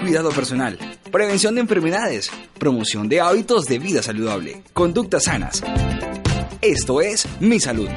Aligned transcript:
Cuidado 0.00 0.30
personal, 0.30 0.78
prevención 1.10 1.54
de 1.54 1.62
enfermedades, 1.62 2.30
promoción 2.58 3.08
de 3.08 3.20
hábitos 3.20 3.66
de 3.66 3.78
vida 3.78 4.02
saludable, 4.02 4.62
conductas 4.72 5.24
sanas. 5.24 5.62
Esto 6.60 7.00
es 7.00 7.26
Mi 7.40 7.60
Salud. 7.60 7.88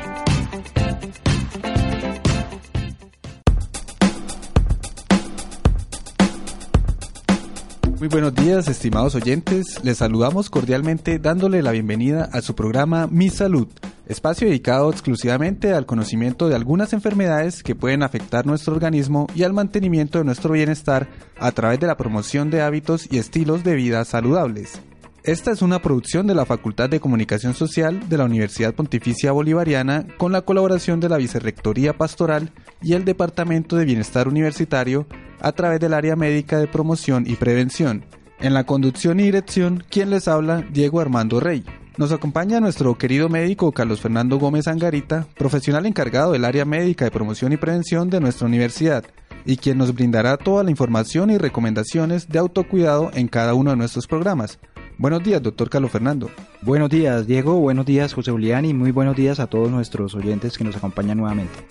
Muy 7.99 8.09
buenos 8.09 8.35
días, 8.35 8.67
estimados 8.67 9.15
oyentes. 9.15 9.83
Les 9.83 9.97
saludamos 9.97 10.51
cordialmente 10.51 11.17
dándole 11.17 11.63
la 11.63 11.71
bienvenida 11.71 12.29
a 12.31 12.41
su 12.41 12.53
programa 12.55 13.07
Mi 13.07 13.29
Salud, 13.29 13.67
espacio 14.07 14.47
dedicado 14.47 14.89
exclusivamente 14.89 15.73
al 15.73 15.85
conocimiento 15.85 16.47
de 16.47 16.55
algunas 16.55 16.93
enfermedades 16.93 17.63
que 17.63 17.75
pueden 17.75 18.03
afectar 18.03 18.45
nuestro 18.45 18.73
organismo 18.73 19.27
y 19.35 19.43
al 19.43 19.53
mantenimiento 19.53 20.19
de 20.19 20.25
nuestro 20.25 20.53
bienestar 20.53 21.07
a 21.37 21.51
través 21.51 21.79
de 21.79 21.87
la 21.87 21.97
promoción 21.97 22.49
de 22.49 22.61
hábitos 22.61 23.07
y 23.11 23.17
estilos 23.17 23.63
de 23.63 23.75
vida 23.75 24.03
saludables. 24.05 24.81
Esta 25.23 25.51
es 25.51 25.61
una 25.61 25.81
producción 25.81 26.25
de 26.25 26.35
la 26.35 26.45
Facultad 26.45 26.89
de 26.89 27.01
Comunicación 27.01 27.53
Social 27.53 28.07
de 28.07 28.17
la 28.17 28.23
Universidad 28.23 28.73
Pontificia 28.73 29.33
Bolivariana 29.33 30.07
con 30.17 30.31
la 30.31 30.43
colaboración 30.43 31.01
de 31.01 31.09
la 31.09 31.17
Vicerrectoría 31.17 31.97
Pastoral 31.97 32.53
y 32.81 32.93
el 32.93 33.03
Departamento 33.03 33.75
de 33.75 33.83
Bienestar 33.83 34.29
Universitario 34.29 35.05
a 35.41 35.51
través 35.51 35.81
del 35.81 35.93
área 35.93 36.15
médica 36.15 36.59
de 36.59 36.67
promoción 36.67 37.25
y 37.27 37.35
prevención. 37.35 38.05
En 38.39 38.53
la 38.53 38.63
conducción 38.63 39.19
y 39.19 39.23
dirección, 39.23 39.83
quien 39.89 40.11
les 40.11 40.29
habla, 40.29 40.63
Diego 40.71 41.01
Armando 41.01 41.41
Rey. 41.41 41.65
Nos 41.97 42.11
acompaña 42.11 42.59
nuestro 42.59 42.95
querido 42.95 43.27
médico 43.27 43.71
Carlos 43.71 44.01
Fernando 44.01 44.37
Gómez 44.37 44.67
Angarita, 44.67 45.25
profesional 45.35 45.87
encargado 45.87 46.31
del 46.31 46.45
área 46.45 46.63
médica 46.63 47.05
de 47.05 47.11
promoción 47.11 47.53
y 47.53 47.57
prevención 47.57 48.11
de 48.11 48.19
nuestra 48.19 48.45
universidad, 48.45 49.03
y 49.45 49.57
quien 49.57 49.79
nos 49.79 49.95
brindará 49.95 50.37
toda 50.37 50.63
la 50.63 50.69
información 50.69 51.31
y 51.31 51.39
recomendaciones 51.39 52.29
de 52.29 52.37
autocuidado 52.37 53.09
en 53.15 53.27
cada 53.27 53.55
uno 53.55 53.71
de 53.71 53.77
nuestros 53.77 54.05
programas. 54.05 54.59
Buenos 54.99 55.23
días, 55.23 55.41
doctor 55.41 55.71
Carlos 55.71 55.89
Fernando. 55.89 56.29
Buenos 56.61 56.91
días, 56.91 57.25
Diego. 57.25 57.59
Buenos 57.59 57.87
días, 57.87 58.13
José 58.13 58.29
Julián. 58.29 58.65
Y 58.65 58.75
muy 58.75 58.91
buenos 58.91 59.15
días 59.15 59.39
a 59.39 59.47
todos 59.47 59.71
nuestros 59.71 60.13
oyentes 60.13 60.55
que 60.55 60.63
nos 60.63 60.75
acompañan 60.75 61.17
nuevamente. 61.17 61.65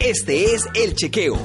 Este 0.00 0.54
es 0.54 0.66
el 0.74 0.94
chequeo. 0.94 1.36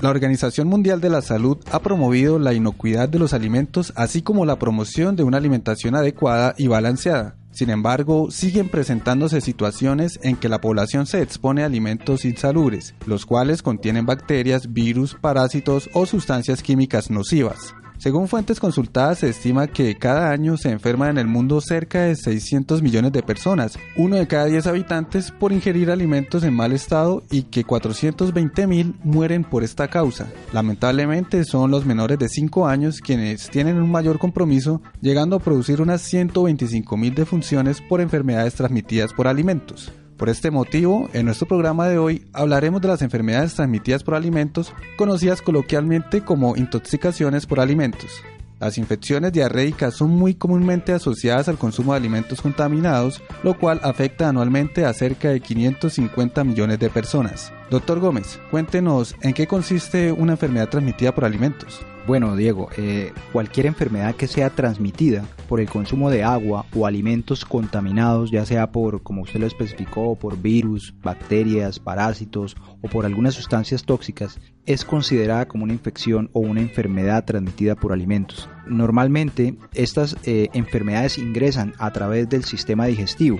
La 0.00 0.10
Organización 0.10 0.68
Mundial 0.68 1.00
de 1.00 1.10
la 1.10 1.22
Salud 1.22 1.58
ha 1.72 1.80
promovido 1.80 2.38
la 2.38 2.54
inocuidad 2.54 3.08
de 3.08 3.18
los 3.18 3.32
alimentos, 3.32 3.92
así 3.96 4.22
como 4.22 4.46
la 4.46 4.56
promoción 4.56 5.16
de 5.16 5.24
una 5.24 5.38
alimentación 5.38 5.96
adecuada 5.96 6.54
y 6.56 6.68
balanceada. 6.68 7.34
Sin 7.50 7.68
embargo, 7.68 8.30
siguen 8.30 8.68
presentándose 8.68 9.40
situaciones 9.40 10.20
en 10.22 10.36
que 10.36 10.48
la 10.48 10.60
población 10.60 11.06
se 11.06 11.20
expone 11.20 11.64
a 11.64 11.66
alimentos 11.66 12.24
insalubres, 12.24 12.94
los 13.06 13.26
cuales 13.26 13.60
contienen 13.62 14.06
bacterias, 14.06 14.72
virus, 14.72 15.16
parásitos 15.20 15.90
o 15.92 16.06
sustancias 16.06 16.62
químicas 16.62 17.10
nocivas. 17.10 17.74
Según 17.98 18.28
fuentes 18.28 18.60
consultadas, 18.60 19.18
se 19.18 19.28
estima 19.28 19.66
que 19.66 19.96
cada 19.96 20.30
año 20.30 20.56
se 20.56 20.70
enferman 20.70 21.10
en 21.10 21.18
el 21.18 21.26
mundo 21.26 21.60
cerca 21.60 22.02
de 22.02 22.14
600 22.14 22.80
millones 22.80 23.10
de 23.10 23.24
personas, 23.24 23.76
uno 23.96 24.14
de 24.14 24.28
cada 24.28 24.44
10 24.44 24.68
habitantes 24.68 25.32
por 25.32 25.50
ingerir 25.52 25.90
alimentos 25.90 26.44
en 26.44 26.54
mal 26.54 26.72
estado 26.72 27.24
y 27.28 27.42
que 27.42 27.64
420 27.64 28.66
mil 28.68 28.94
mueren 29.02 29.42
por 29.42 29.64
esta 29.64 29.88
causa. 29.88 30.28
Lamentablemente 30.52 31.44
son 31.44 31.72
los 31.72 31.84
menores 31.86 32.20
de 32.20 32.28
5 32.28 32.68
años 32.68 33.00
quienes 33.00 33.50
tienen 33.50 33.82
un 33.82 33.90
mayor 33.90 34.20
compromiso, 34.20 34.80
llegando 35.00 35.34
a 35.34 35.40
producir 35.40 35.82
unas 35.82 36.00
125 36.02 36.96
mil 36.96 37.16
defunciones 37.16 37.80
por 37.80 38.00
enfermedades 38.00 38.54
transmitidas 38.54 39.12
por 39.12 39.26
alimentos. 39.26 39.90
Por 40.18 40.28
este 40.28 40.50
motivo, 40.50 41.08
en 41.12 41.26
nuestro 41.26 41.46
programa 41.46 41.86
de 41.86 41.96
hoy 41.96 42.26
hablaremos 42.32 42.80
de 42.82 42.88
las 42.88 43.02
enfermedades 43.02 43.54
transmitidas 43.54 44.02
por 44.02 44.16
alimentos, 44.16 44.72
conocidas 44.96 45.42
coloquialmente 45.42 46.24
como 46.24 46.56
intoxicaciones 46.56 47.46
por 47.46 47.60
alimentos. 47.60 48.10
Las 48.58 48.78
infecciones 48.78 49.32
diarreicas 49.32 49.94
son 49.94 50.10
muy 50.10 50.34
comúnmente 50.34 50.92
asociadas 50.92 51.48
al 51.48 51.56
consumo 51.56 51.92
de 51.92 51.98
alimentos 51.98 52.42
contaminados, 52.42 53.22
lo 53.44 53.56
cual 53.56 53.78
afecta 53.84 54.28
anualmente 54.28 54.84
a 54.84 54.92
cerca 54.92 55.28
de 55.28 55.38
550 55.38 56.42
millones 56.42 56.80
de 56.80 56.90
personas. 56.90 57.52
Doctor 57.70 58.00
Gómez, 58.00 58.40
cuéntenos 58.50 59.14
en 59.22 59.34
qué 59.34 59.46
consiste 59.46 60.10
una 60.10 60.32
enfermedad 60.32 60.68
transmitida 60.68 61.14
por 61.14 61.26
alimentos. 61.26 61.86
Bueno, 62.08 62.36
Diego, 62.36 62.70
eh, 62.78 63.12
cualquier 63.34 63.66
enfermedad 63.66 64.14
que 64.14 64.28
sea 64.28 64.48
transmitida 64.48 65.26
por 65.46 65.60
el 65.60 65.68
consumo 65.68 66.08
de 66.08 66.24
agua 66.24 66.64
o 66.74 66.86
alimentos 66.86 67.44
contaminados, 67.44 68.30
ya 68.30 68.46
sea 68.46 68.72
por, 68.72 69.02
como 69.02 69.20
usted 69.20 69.40
lo 69.40 69.46
especificó, 69.46 70.16
por 70.16 70.40
virus, 70.40 70.94
bacterias, 71.02 71.78
parásitos 71.78 72.56
o 72.80 72.88
por 72.88 73.04
algunas 73.04 73.34
sustancias 73.34 73.84
tóxicas, 73.84 74.40
es 74.64 74.86
considerada 74.86 75.48
como 75.48 75.64
una 75.64 75.74
infección 75.74 76.30
o 76.32 76.40
una 76.40 76.62
enfermedad 76.62 77.26
transmitida 77.26 77.74
por 77.74 77.92
alimentos. 77.92 78.48
Normalmente, 78.66 79.58
estas 79.74 80.16
eh, 80.24 80.48
enfermedades 80.54 81.18
ingresan 81.18 81.74
a 81.76 81.92
través 81.92 82.26
del 82.30 82.44
sistema 82.44 82.86
digestivo, 82.86 83.38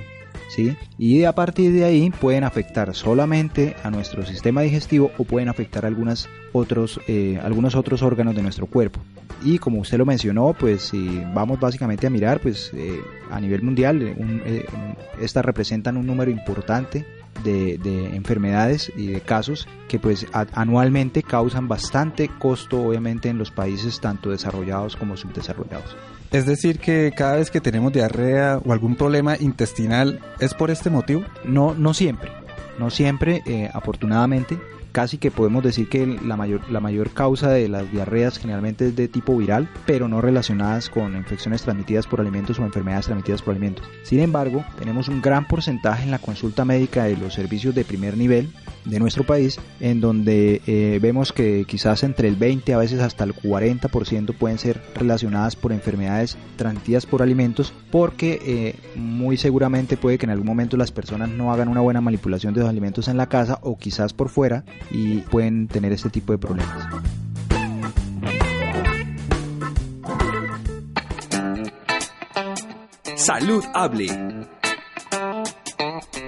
Y 0.99 1.25
a 1.25 1.35
partir 1.35 1.73
de 1.73 1.85
ahí 1.85 2.11
pueden 2.11 2.45
afectar 2.45 2.95
solamente 2.95 3.77
a 3.83 3.91
nuestro 3.91 4.25
sistema 4.25 4.63
digestivo 4.63 5.11
o 5.19 5.25
pueden 5.25 5.49
afectar 5.49 5.87
algunas 5.87 6.29
otros, 6.53 7.01
eh, 7.07 7.39
algunos 7.43 7.75
otros 7.75 8.03
órganos 8.03 8.35
de 8.35 8.43
nuestro 8.43 8.67
cuerpo. 8.67 9.01
Y 9.45 9.59
como 9.59 9.81
usted 9.81 9.99
lo 9.99 10.07
mencionó, 10.07 10.55
pues 10.59 10.83
si 10.83 11.23
vamos 11.35 11.61
básicamente 11.61 12.07
a 12.07 12.11
mirar, 12.11 12.41
pues 12.41 12.73
eh, 12.75 13.01
a 13.31 13.41
nivel 13.41 13.63
mundial, 13.63 14.03
eh, 14.03 14.67
estas 15.21 15.45
representan 15.45 15.97
un 15.97 16.07
número 16.07 16.31
importante 16.31 17.05
de, 17.45 17.79
de, 17.79 18.17
enfermedades 18.17 18.93
y 18.97 19.09
de 19.09 19.21
casos 19.21 19.69
que 19.89 19.99
pues 19.99 20.27
anualmente 20.33 21.23
causan 21.23 21.69
bastante 21.69 22.29
costo 22.29 22.83
obviamente 22.83 23.29
en 23.29 23.39
los 23.39 23.51
países 23.51 24.01
tanto 24.01 24.31
desarrollados 24.31 24.97
como 24.97 25.17
subdesarrollados. 25.17 25.97
Es 26.31 26.45
decir, 26.45 26.79
que 26.79 27.13
cada 27.17 27.37
vez 27.37 27.51
que 27.51 27.61
tenemos 27.61 27.93
diarrea 27.93 28.61
o 28.65 28.73
algún 28.73 28.97
problema 28.97 29.37
intestinal, 29.39 30.21
¿es 30.41 30.53
por 30.53 30.71
este 30.71 30.91
motivo? 30.91 31.23
No, 31.45 31.75
no 31.75 31.95
siempre. 31.95 32.31
No 32.79 32.91
siempre, 32.91 33.43
eh, 33.47 33.71
afortunadamente 33.73 34.59
casi 34.93 35.19
que 35.19 35.31
podemos 35.31 35.63
decir 35.63 35.89
que 35.89 36.07
la 36.07 36.37
mayor, 36.37 36.71
la 36.71 36.81
mayor 36.81 37.11
causa 37.11 37.51
de 37.51 37.69
las 37.69 37.91
diarreas 37.91 38.39
generalmente 38.39 38.89
es 38.89 38.97
de 38.97 39.09
tipo 39.09 39.37
viral, 39.37 39.69
pero 39.87 40.09
no 40.09 40.21
relacionadas 40.21 40.89
con 40.89 41.17
infecciones 41.17 41.63
transmitidas 41.63 42.07
por 42.07 42.21
alimentos 42.21 42.59
o 42.59 42.65
enfermedades 42.65 43.07
transmitidas 43.07 43.43
por 43.43 43.53
alimentos. 43.53 43.87
Sin 44.03 44.21
embargo, 44.21 44.65
tenemos 44.79 45.09
un 45.09 45.23
gran 45.23 45.47
porcentaje 45.47 46.05
en 46.05 46.11
la 46.11 46.19
consulta 46.19 46.65
médica 46.65 47.05
de 47.05 47.17
los 47.17 47.35
servicios 47.35 47.75
de 47.75 47.85
primer 47.85 48.17
nivel 48.17 48.51
de 48.89 48.99
nuestro 48.99 49.25
país, 49.25 49.61
en 49.81 50.01
donde 50.01 50.63
eh, 50.67 50.99
vemos 51.01 51.33
que 51.33 51.65
quizás 51.67 52.03
entre 52.03 52.29
el 52.29 52.37
20 52.37 52.75
a 52.75 52.79
veces 52.79 53.01
hasta 53.01 53.25
el 53.25 53.35
40% 53.35 54.35
pueden 54.35 54.59
ser 54.59 54.83
relacionadas 54.95 55.57
por 55.57 55.73
enfermedades 55.73 56.37
transmitidas 56.57 57.07
por 57.07 57.23
alimentos, 57.23 57.73
porque 57.91 58.41
eh, 58.45 58.99
muy 58.99 59.37
seguramente 59.37 59.97
puede 59.97 60.19
que 60.19 60.27
en 60.27 60.31
algún 60.31 60.47
momento 60.47 60.77
las 60.77 60.93
personas 60.93 61.29
no 61.29 61.53
hagan 61.53 61.69
una 61.69 61.81
buena 61.81 62.01
manipulación 62.01 62.55
de 62.55 62.61
los 62.61 62.69
alimentos 62.69 63.09
en 63.09 63.17
la 63.17 63.29
casa 63.29 63.59
o 63.63 63.79
quizás 63.79 64.13
por 64.13 64.29
fuera 64.29 64.65
y 64.91 65.19
pueden 65.19 65.69
tener 65.69 65.93
este 65.93 66.11
tipo 66.11 66.33
de 66.33 66.39
problemas. 66.39 66.87
Salud 73.17 73.63
Hable. 73.75 74.58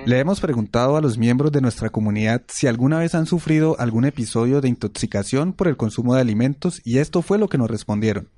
Le 0.06 0.18
hemos 0.18 0.40
preguntado 0.40 0.96
a 0.96 1.00
los 1.00 1.18
miembros 1.18 1.52
de 1.52 1.60
nuestra 1.60 1.90
comunidad 1.90 2.42
si 2.48 2.66
alguna 2.66 2.98
vez 2.98 3.14
han 3.14 3.26
sufrido 3.26 3.76
algún 3.78 4.06
episodio 4.06 4.60
de 4.60 4.68
intoxicación 4.68 5.52
por 5.52 5.68
el 5.68 5.76
consumo 5.76 6.14
de 6.14 6.22
alimentos 6.22 6.80
y 6.84 6.98
esto 6.98 7.20
fue 7.20 7.38
lo 7.38 7.48
que 7.48 7.58
nos 7.58 7.70
respondieron. 7.70 8.28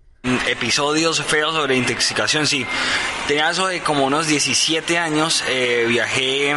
Episodios 0.48 1.22
feos 1.22 1.54
sobre 1.54 1.76
intoxicación, 1.76 2.46
sí. 2.46 2.64
Tenía 3.26 3.50
eso 3.50 3.66
de 3.66 3.80
como 3.80 4.04
unos 4.06 4.26
17 4.26 4.98
años, 4.98 5.42
eh, 5.48 5.84
viajé 5.88 6.54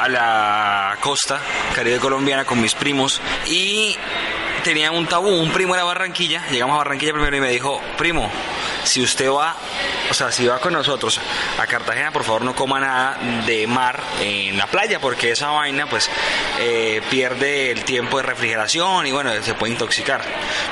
a 0.00 0.08
la 0.08 0.98
costa 1.00 1.40
caribe 1.74 1.98
colombiana 1.98 2.44
con 2.44 2.60
mis 2.60 2.74
primos 2.74 3.20
y 3.48 3.96
tenía 4.62 4.90
un 4.90 5.06
tabú, 5.06 5.30
un 5.30 5.50
primo 5.50 5.74
era 5.74 5.84
Barranquilla, 5.84 6.46
llegamos 6.50 6.74
a 6.74 6.78
Barranquilla 6.78 7.12
primero 7.12 7.36
y 7.36 7.40
me 7.40 7.50
dijo, 7.50 7.80
primo, 7.96 8.30
si 8.84 9.02
usted 9.02 9.30
va, 9.30 9.56
o 10.10 10.14
sea, 10.14 10.32
si 10.32 10.46
va 10.46 10.58
con 10.58 10.72
nosotros 10.72 11.20
a 11.58 11.66
Cartagena, 11.66 12.10
por 12.10 12.24
favor 12.24 12.42
no 12.42 12.54
coma 12.54 12.80
nada 12.80 13.18
de 13.46 13.66
mar 13.66 14.02
en 14.20 14.56
la 14.56 14.66
playa, 14.66 15.00
porque 15.00 15.32
esa 15.32 15.50
vaina 15.50 15.86
pues 15.88 16.10
eh, 16.60 17.02
pierde 17.10 17.70
el 17.70 17.84
tiempo 17.84 18.18
de 18.18 18.22
refrigeración 18.24 19.06
y 19.06 19.12
bueno, 19.12 19.30
se 19.42 19.54
puede 19.54 19.72
intoxicar. 19.72 20.22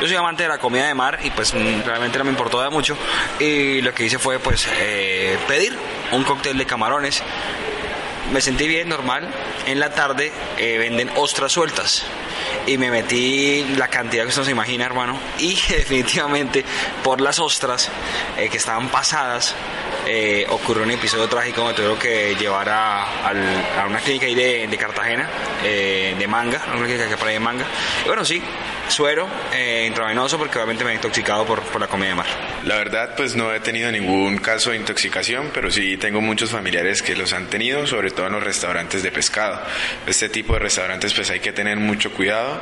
Yo 0.01 0.07
soy 0.07 0.17
amante 0.17 0.45
de 0.45 0.49
la 0.49 0.59
comida 0.59 0.87
de 0.87 0.95
mar 0.95 1.19
y 1.23 1.31
pues 1.31 1.53
realmente 1.53 2.19
no 2.19 2.25
me 2.25 2.31
importó 2.31 2.57
mucho 2.71 2.97
y 3.39 3.81
lo 3.83 3.95
que 3.95 4.05
hice 4.05 4.19
fue 4.19 4.39
pues 4.39 4.67
eh, 4.79 5.39
pedir 5.47 5.79
un 6.13 6.25
cóctel 6.25 6.57
de 6.59 6.67
camarones 6.67 7.23
me 8.33 8.41
sentí 8.41 8.67
bien, 8.67 8.89
normal. 8.89 9.29
En 9.67 9.79
la 9.79 9.91
tarde 9.91 10.33
eh, 10.59 10.79
venden 10.79 11.11
ostras 11.17 11.53
sueltas. 11.53 12.05
Y 12.67 12.79
me 12.79 12.91
metí 12.91 13.65
la 13.77 13.89
cantidad 13.89 14.25
que 14.25 14.31
usted 14.31 14.43
se 14.43 14.51
imagina, 14.51 14.85
hermano. 14.85 15.19
Y 15.39 15.55
definitivamente 15.69 16.65
por 17.03 17.21
las 17.21 17.39
ostras 17.39 17.91
eh, 18.37 18.49
que 18.49 18.57
estaban 18.57 18.89
pasadas, 18.89 19.55
eh, 20.07 20.47
ocurrió 20.49 20.85
un 20.85 20.91
episodio 20.91 21.29
trágico, 21.29 21.65
me 21.65 21.75
tuvieron 21.75 21.99
que 21.99 22.35
llevar 22.35 22.69
a, 22.69 23.07
una 23.89 24.01
clínica 24.01 24.27
ahí 24.27 24.35
de, 24.35 24.77
Cartagena, 24.79 25.29
eh, 25.65 26.15
de 26.19 26.29
manga, 26.29 26.63
una 26.75 26.87
clínica 26.87 27.09
que 27.09 27.17
para 27.17 27.31
de 27.31 27.41
manga. 27.41 27.67
Y 28.05 28.09
bueno, 28.09 28.25
sí, 28.25 28.43
suero 28.89 29.29
eh, 29.55 29.85
intravenoso 29.87 30.39
porque 30.39 30.59
obviamente 30.59 30.85
me 30.85 30.93
he 30.93 30.95
intoxicado 30.95 31.45
por, 31.45 31.63
por 31.63 31.81
la 31.81 31.87
comida 31.87 32.09
de 32.09 32.15
mar. 32.15 32.27
La 32.65 32.77
verdad, 32.77 33.15
pues 33.17 33.37
no 33.37 33.53
he 33.53 33.61
tenido 33.61 33.91
ningún 33.93 34.39
caso 34.39 34.71
de 34.71 34.77
intoxicación, 34.77 35.51
pero 35.53 35.71
sí 35.71 35.97
tengo 35.97 36.21
muchos 36.21 36.51
familiares 36.51 37.03
que 37.03 37.15
los 37.15 37.33
han 37.33 37.47
tenido, 37.47 37.87
sobre 37.87 38.11
todo 38.11 38.27
en 38.27 38.33
los 38.33 38.43
restaurantes 38.43 39.03
de 39.03 39.11
pescado. 39.11 39.61
Este 40.07 40.29
tipo 40.29 40.55
de 40.55 40.61
restaurantes 40.61 41.15
pues 41.15 41.31
hay 41.31 41.41
que 41.41 41.53
tener 41.53 41.77
mucho 41.79 42.13
cuidado, 42.13 42.61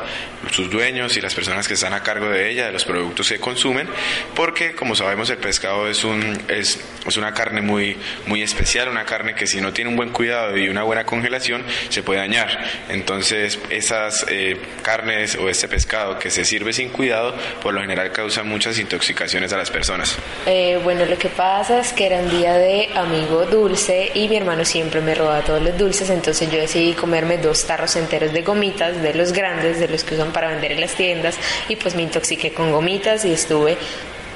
sus 0.51 0.71
dueños 0.71 1.17
y 1.17 1.21
las 1.21 1.35
personas 1.35 1.69
que 1.69 1.75
están 1.75 1.93
a 1.93 2.03
cargo 2.03 2.29
de 2.29 2.51
ella, 2.51 2.67
de 2.67 2.73
los 2.73 2.85
productos 2.85 3.29
que 3.29 3.39
consumen, 3.39 3.89
porque 4.35 4.75
como 4.75 4.95
sabemos 4.95 5.31
el 5.31 5.39
pescado 5.39 5.89
es, 5.89 6.05
un, 6.05 6.39
es, 6.49 6.81
es 7.07 7.17
una 7.17 7.33
carne 7.33 7.61
muy, 7.61 7.97
muy 8.27 8.43
especial, 8.43 8.89
una 8.89 9.05
carne 9.05 9.35
que 9.35 9.47
si 9.47 9.61
no 9.61 9.73
tiene 9.73 9.91
un 9.91 9.97
buen 9.97 10.11
cuidado 10.11 10.57
y 10.57 10.69
una 10.69 10.83
buena 10.83 11.05
congelación 11.05 11.65
se 11.89 12.03
puede 12.03 12.21
dañar. 12.21 12.59
Entonces 12.89 13.59
esas 13.71 14.27
eh, 14.29 14.61
carnes 14.83 15.37
o 15.37 15.49
este 15.49 15.69
pescado 15.69 16.14
que 16.19 16.31
se 16.31 16.45
sirve 16.45 16.73
sin 16.73 16.91
cuidado 16.91 17.35
por 17.63 17.75
lo 17.75 17.81
general 17.81 18.13
causa 18.13 18.43
muchas 18.43 18.79
intoxicaciones 18.79 19.53
a 19.53 19.57
las 19.57 19.71
personas. 19.71 20.17
Eh, 20.47 20.81
bueno, 20.83 21.05
lo 21.05 21.19
que 21.19 21.29
pasa 21.29 21.81
es 21.81 21.93
que 21.93 22.07
era 22.07 22.19
un 22.19 22.31
día 22.31 22.55
de 22.55 22.91
amigo 22.95 23.47
dulce 23.47 24.11
y 24.15 24.29
mi 24.29 24.37
hermano 24.37 24.65
siempre 24.65 25.01
me 25.01 25.15
robaba 25.15 25.41
todos 25.43 25.63
los 25.63 25.77
dulces, 25.77 26.11
entonces 26.11 26.51
yo 26.51 26.59
decidí 26.59 26.93
comerme 26.95 27.39
dos 27.39 27.65
tarros 27.67 27.97
enteros 27.97 28.33
de 28.33 28.43
gomitas, 28.43 29.01
de 29.03 29.15
los 29.15 29.33
grandes, 29.33 29.81
de 29.81 29.89
los 29.89 30.05
que 30.05 30.15
usan 30.15 30.33
para 30.33 30.49
vender 30.49 30.73
en 30.73 30.81
las 30.81 30.95
tiendas, 30.95 31.37
y 31.69 31.77
pues 31.77 31.95
me 31.95 32.03
intoxiqué 32.03 32.53
con 32.53 32.73
gomitas 32.73 33.25
y 33.25 33.33
estuve 33.33 33.77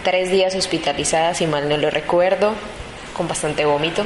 tres 0.02 0.30
días 0.30 0.54
hospitalizada, 0.54 1.34
si 1.34 1.46
mal 1.46 1.68
no 1.68 1.76
lo 1.76 1.90
recuerdo, 1.90 2.54
con 3.12 3.28
bastante 3.28 3.64
vómito, 3.64 4.04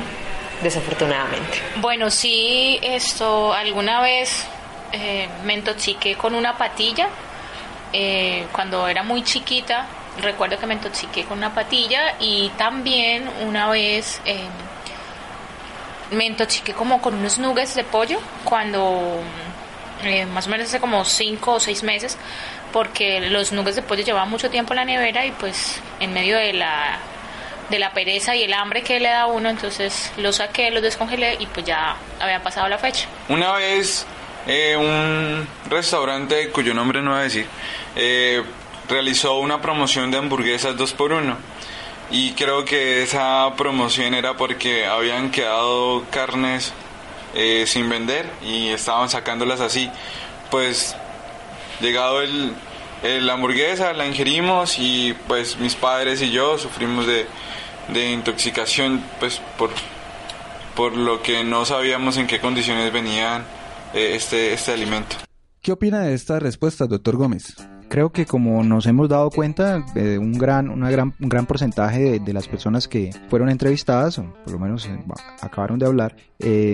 desafortunadamente. 0.62 1.58
Bueno, 1.76 2.10
sí, 2.10 2.78
esto 2.82 3.52
alguna 3.52 4.00
vez 4.00 4.46
eh, 4.92 5.28
me 5.44 5.54
intoxiqué 5.54 6.16
con 6.16 6.34
una 6.34 6.56
patilla 6.56 7.08
eh, 7.92 8.46
cuando 8.52 8.88
era 8.88 9.02
muy 9.02 9.22
chiquita. 9.22 9.86
Recuerdo 10.20 10.58
que 10.58 10.66
me 10.66 10.74
intoxiqué 10.74 11.24
con 11.24 11.38
una 11.38 11.54
patilla 11.54 12.16
y 12.20 12.50
también 12.58 13.28
una 13.46 13.68
vez 13.70 14.20
eh, 14.26 14.46
me 16.10 16.26
intoxiqué 16.26 16.74
como 16.74 17.00
con 17.00 17.14
unos 17.14 17.38
nuggets 17.38 17.74
de 17.74 17.84
pollo 17.84 18.20
cuando 18.44 19.22
más 20.34 20.48
o 20.48 20.50
menos 20.50 20.66
hace 20.66 20.80
como 20.80 21.04
cinco 21.04 21.52
o 21.52 21.60
seis 21.60 21.82
meses 21.84 22.18
porque 22.72 23.20
los 23.20 23.52
nuggets 23.52 23.76
de 23.76 23.82
pollo 23.82 24.02
llevaban 24.02 24.28
mucho 24.28 24.50
tiempo 24.50 24.74
en 24.74 24.76
la 24.78 24.84
nevera 24.84 25.24
y 25.24 25.30
pues 25.30 25.80
en 26.00 26.12
medio 26.12 26.36
de 26.36 26.52
la 26.52 26.98
de 27.72 27.78
la 27.78 27.92
pereza 27.92 28.36
y 28.36 28.42
el 28.42 28.52
hambre 28.52 28.82
que 28.82 29.00
le 29.00 29.08
da 29.08 29.22
a 29.22 29.26
uno, 29.26 29.48
entonces 29.48 30.12
los 30.18 30.36
saqué, 30.36 30.70
los 30.70 30.82
descongelé 30.82 31.36
y 31.40 31.46
pues 31.46 31.64
ya 31.64 31.96
había 32.20 32.42
pasado 32.42 32.68
la 32.68 32.76
fecha. 32.76 33.08
Una 33.28 33.54
vez 33.54 34.06
eh, 34.46 34.76
un 34.76 35.46
restaurante 35.70 36.50
cuyo 36.50 36.74
nombre 36.74 37.00
no 37.02 37.10
voy 37.10 37.20
a 37.20 37.22
decir 37.22 37.46
eh, 37.96 38.42
realizó 38.88 39.38
una 39.38 39.60
promoción 39.60 40.10
de 40.10 40.18
hamburguesas 40.18 40.76
2 40.76 40.92
por 40.94 41.12
1 41.12 41.36
y 42.12 42.32
creo 42.32 42.64
que 42.64 43.02
esa 43.02 43.50
promoción 43.56 44.12
era 44.12 44.36
porque 44.36 44.84
habían 44.86 45.30
quedado 45.30 46.04
carnes 46.10 46.74
eh, 47.34 47.64
sin 47.66 47.88
vender 47.88 48.30
y 48.42 48.68
estaban 48.68 49.08
sacándolas 49.08 49.60
así. 49.60 49.90
Pues 50.50 50.94
llegado 51.80 52.20
el, 52.20 52.54
la 53.02 53.32
hamburguesa 53.32 53.94
la 53.94 54.06
ingerimos 54.06 54.78
y 54.78 55.14
pues 55.26 55.56
mis 55.56 55.74
padres 55.74 56.20
y 56.20 56.30
yo 56.30 56.58
sufrimos 56.58 57.06
de, 57.06 57.26
de 57.88 58.12
intoxicación 58.12 59.02
pues 59.18 59.40
por 59.56 59.70
por 60.76 60.96
lo 60.96 61.22
que 61.22 61.44
no 61.44 61.66
sabíamos 61.66 62.16
en 62.16 62.26
qué 62.26 62.40
condiciones 62.40 62.92
venían 62.92 63.44
este, 63.94 64.52
este 64.52 64.72
alimento. 64.72 65.16
¿Qué 65.60 65.72
opina 65.72 66.00
de 66.00 66.14
esta 66.14 66.38
respuesta, 66.38 66.86
doctor 66.86 67.16
Gómez? 67.16 67.54
Creo 67.92 68.10
que 68.10 68.24
como 68.24 68.64
nos 68.64 68.86
hemos 68.86 69.10
dado 69.10 69.28
cuenta, 69.28 69.84
eh, 69.96 70.16
un, 70.16 70.32
gran, 70.32 70.70
una 70.70 70.90
gran, 70.90 71.12
un 71.20 71.28
gran 71.28 71.44
porcentaje 71.44 72.20
de, 72.20 72.32
las 72.32 72.48
personas 72.48 72.88
que 72.88 73.10
fueron 73.28 73.50
entrevistadas, 73.50 74.18
o 74.18 74.24
por 74.44 74.54
lo 74.54 74.58
menos 74.58 74.86
eh, 74.86 74.98
acabaron 75.42 75.78
de 75.78 75.84
hablar, 75.84 76.16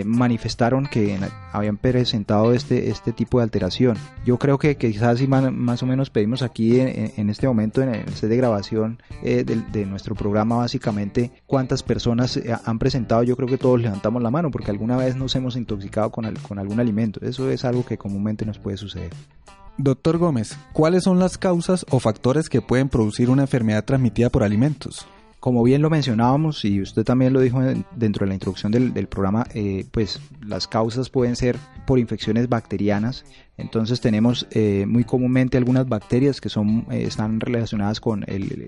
manifestaron 0.04 0.86
que 0.86 1.18
habían 1.52 1.76
presentado 1.76 2.52
este, 2.52 2.90
este 2.90 3.12
tipo 3.12 3.38
de 3.38 3.42
alteración. 3.42 3.96
Yo 4.24 4.38
creo 4.38 4.58
que, 4.58 4.76
quizás 4.76 5.18
si 5.18 5.26
más 5.26 5.82
o 5.82 5.86
menos 5.86 6.08
pedimos 6.08 6.42
aquí 6.42 6.78
en, 6.78 7.28
este 7.30 7.48
momento 7.48 7.82
en 7.82 7.96
el 7.96 8.14
set 8.14 8.30
de 8.30 8.36
grabación 8.36 9.02
de, 9.20 9.86
nuestro 9.86 10.14
programa 10.14 10.58
básicamente 10.58 11.32
cuántas 11.46 11.82
personas 11.82 12.38
han 12.64 12.78
presentado, 12.78 13.24
yo 13.24 13.34
creo 13.34 13.48
que 13.48 13.58
todos 13.58 13.80
levantamos 13.80 14.22
la 14.22 14.30
mano 14.30 14.52
porque 14.52 14.70
alguna 14.70 14.96
vez 14.96 15.16
nos 15.16 15.34
hemos 15.34 15.56
intoxicado 15.56 16.10
con, 16.12 16.32
con 16.36 16.60
algún 16.60 16.78
alimento. 16.78 17.18
Eso 17.26 17.50
es 17.50 17.64
algo 17.64 17.84
que 17.84 17.98
comúnmente 17.98 18.46
nos 18.46 18.60
puede 18.60 18.76
suceder. 18.76 19.10
Doctor 19.80 20.18
Gómez, 20.18 20.58
¿cuáles 20.72 21.04
son 21.04 21.20
las 21.20 21.38
causas 21.38 21.86
o 21.90 22.00
factores 22.00 22.48
que 22.48 22.60
pueden 22.60 22.88
producir 22.88 23.30
una 23.30 23.42
enfermedad 23.42 23.84
transmitida 23.84 24.28
por 24.28 24.42
alimentos? 24.42 25.06
Como 25.38 25.62
bien 25.62 25.82
lo 25.82 25.88
mencionábamos 25.88 26.64
y 26.64 26.82
usted 26.82 27.04
también 27.04 27.32
lo 27.32 27.40
dijo 27.40 27.60
dentro 27.94 28.24
de 28.24 28.28
la 28.28 28.34
introducción 28.34 28.72
del, 28.72 29.06
programa, 29.06 29.46
eh, 29.54 29.86
pues 29.92 30.20
las 30.44 30.66
causas 30.66 31.10
pueden 31.10 31.36
ser 31.36 31.56
por 31.86 32.00
infecciones 32.00 32.48
bacterianas. 32.48 33.24
Entonces 33.56 34.00
tenemos 34.00 34.48
eh, 34.50 34.84
muy 34.88 35.04
comúnmente 35.04 35.56
algunas 35.56 35.88
bacterias 35.88 36.40
que 36.40 36.48
son, 36.48 36.86
eh, 36.90 37.04
están 37.04 37.38
relacionadas 37.38 38.00
con 38.00 38.24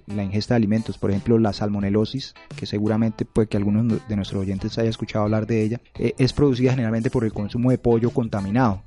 la 0.06 0.22
ingesta 0.22 0.54
de 0.54 0.58
alimentos. 0.58 0.96
Por 0.96 1.10
ejemplo, 1.10 1.40
la 1.40 1.52
salmonelosis, 1.52 2.34
que 2.54 2.66
seguramente 2.66 3.24
puede 3.24 3.48
que 3.48 3.56
algunos 3.56 4.08
de 4.08 4.14
nuestros 4.16 4.40
oyentes 4.40 4.78
haya 4.78 4.90
escuchado 4.90 5.24
hablar 5.24 5.48
de 5.48 5.64
ella, 5.64 5.80
es 5.96 6.32
producida 6.32 6.70
generalmente 6.70 7.10
por 7.10 7.24
el 7.24 7.32
consumo 7.32 7.72
de 7.72 7.78
pollo 7.78 8.10
contaminado. 8.10 8.84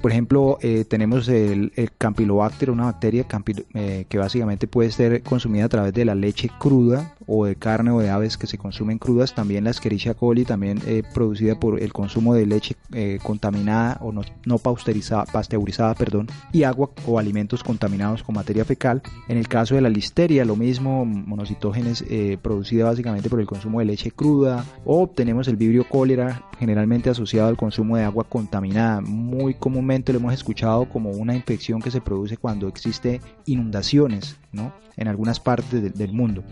Por 0.00 0.10
ejemplo, 0.10 0.58
eh, 0.60 0.84
tenemos 0.84 1.28
el, 1.28 1.72
Campylobacter, 1.98 2.70
una 2.70 2.84
bacteria 2.84 3.26
eh, 3.74 4.06
que 4.08 4.18
básicamente 4.18 4.66
puede 4.66 4.90
ser 4.90 5.22
consumida 5.22 5.66
a 5.66 5.68
través 5.68 5.92
de 5.94 6.04
la 6.04 6.14
leche 6.14 6.50
cruda 6.58 7.14
o 7.26 7.46
de 7.46 7.56
carne 7.56 7.90
o 7.90 8.00
de 8.00 8.10
aves 8.10 8.36
que 8.36 8.46
se 8.46 8.58
consumen 8.58 8.98
crudas. 8.98 9.34
También 9.34 9.64
la 9.64 9.70
Escherichia 9.70 10.14
coli, 10.14 10.44
también 10.44 10.80
eh, 10.86 11.02
producida 11.14 11.58
por 11.58 11.80
el 11.80 11.92
consumo 11.92 12.34
de 12.34 12.46
leche 12.46 12.76
contaminada 13.22 13.98
o 14.00 14.12
no, 14.12 14.58
pasteurizada 14.58 15.94
perdón, 15.94 16.28
y 16.52 16.62
agua 16.62 16.90
o 17.06 17.18
alimentos 17.18 17.62
contaminados 17.62 18.22
con 18.22 18.34
materia 18.34 18.64
fecal. 18.64 19.02
En 19.28 19.36
el 19.36 19.48
caso 19.48 19.74
de 19.74 19.80
la 19.80 19.88
listeria, 19.88 20.44
lo 20.44 20.56
mismo, 20.56 21.04
monocitógenes 21.04 22.04
producida 22.42 22.84
básicamente 22.84 23.28
por 23.28 23.40
el 23.40 23.46
consumo 23.46 23.80
de 23.80 23.86
leche 23.86 24.10
cruda. 24.10 24.64
O 24.84 25.08
tenemos 25.08 25.48
el 25.48 25.56
vibrio 25.56 25.86
cólera, 25.88 26.42
generalmente 26.58 27.10
asociado 27.10 27.48
al 27.48 27.56
consumo 27.56 27.96
de 27.96 28.04
agua 28.04 28.24
contaminada 28.24 29.00
muy 29.00 29.54
comúnmente 29.54 30.12
lo 30.12 30.18
hemos 30.18 30.34
escuchado 30.34 30.88
como 30.88 31.10
una 31.10 31.34
infección 31.34 31.80
que 31.80 31.90
se 31.90 32.00
produce 32.00 32.36
cuando 32.36 32.68
existe 32.68 33.20
inundaciones 33.46 34.36
¿no? 34.52 34.72
en 34.96 35.08
algunas 35.08 35.40
partes 35.40 35.96
del 35.96 36.12
mundo. 36.12 36.44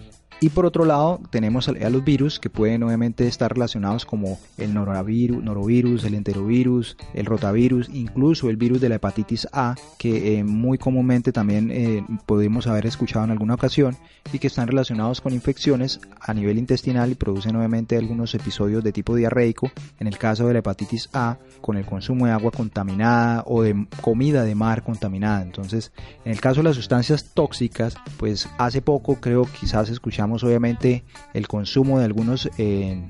Y 0.42 0.48
por 0.48 0.66
otro 0.66 0.84
lado, 0.84 1.20
tenemos 1.30 1.68
a 1.68 1.72
los 1.88 2.02
virus 2.02 2.40
que 2.40 2.50
pueden 2.50 2.82
obviamente 2.82 3.28
estar 3.28 3.52
relacionados 3.52 4.04
como 4.04 4.40
el 4.58 4.74
norovirus, 4.74 5.40
norovirus 5.40 6.02
el 6.02 6.14
enterovirus, 6.14 6.96
el 7.14 7.26
rotavirus, 7.26 7.88
incluso 7.90 8.50
el 8.50 8.56
virus 8.56 8.80
de 8.80 8.88
la 8.88 8.96
hepatitis 8.96 9.46
A, 9.52 9.76
que 9.98 10.40
eh, 10.40 10.42
muy 10.42 10.78
comúnmente 10.78 11.30
también 11.30 11.70
eh, 11.70 12.04
podemos 12.26 12.66
haber 12.66 12.86
escuchado 12.86 13.24
en 13.24 13.30
alguna 13.30 13.54
ocasión 13.54 13.96
y 14.32 14.40
que 14.40 14.48
están 14.48 14.66
relacionados 14.66 15.20
con 15.20 15.32
infecciones 15.32 16.00
a 16.20 16.34
nivel 16.34 16.58
intestinal 16.58 17.12
y 17.12 17.14
producen 17.14 17.54
obviamente 17.54 17.96
algunos 17.96 18.34
episodios 18.34 18.82
de 18.82 18.90
tipo 18.90 19.14
diarreico. 19.14 19.70
En 20.00 20.08
el 20.08 20.18
caso 20.18 20.48
de 20.48 20.54
la 20.54 20.58
hepatitis 20.58 21.08
A, 21.12 21.38
con 21.60 21.76
el 21.76 21.86
consumo 21.86 22.26
de 22.26 22.32
agua 22.32 22.50
contaminada 22.50 23.44
o 23.46 23.62
de 23.62 23.86
comida 24.00 24.42
de 24.42 24.56
mar 24.56 24.82
contaminada. 24.82 25.40
Entonces, 25.42 25.92
en 26.24 26.32
el 26.32 26.40
caso 26.40 26.62
de 26.62 26.64
las 26.64 26.74
sustancias 26.74 27.30
tóxicas, 27.32 27.94
pues 28.16 28.48
hace 28.58 28.82
poco 28.82 29.20
creo 29.20 29.44
quizás 29.44 29.88
escuchamos 29.88 30.31
obviamente 30.40 31.04
el 31.34 31.48
consumo 31.48 31.98
de 31.98 32.04
algunos, 32.04 32.50
eh, 32.58 33.00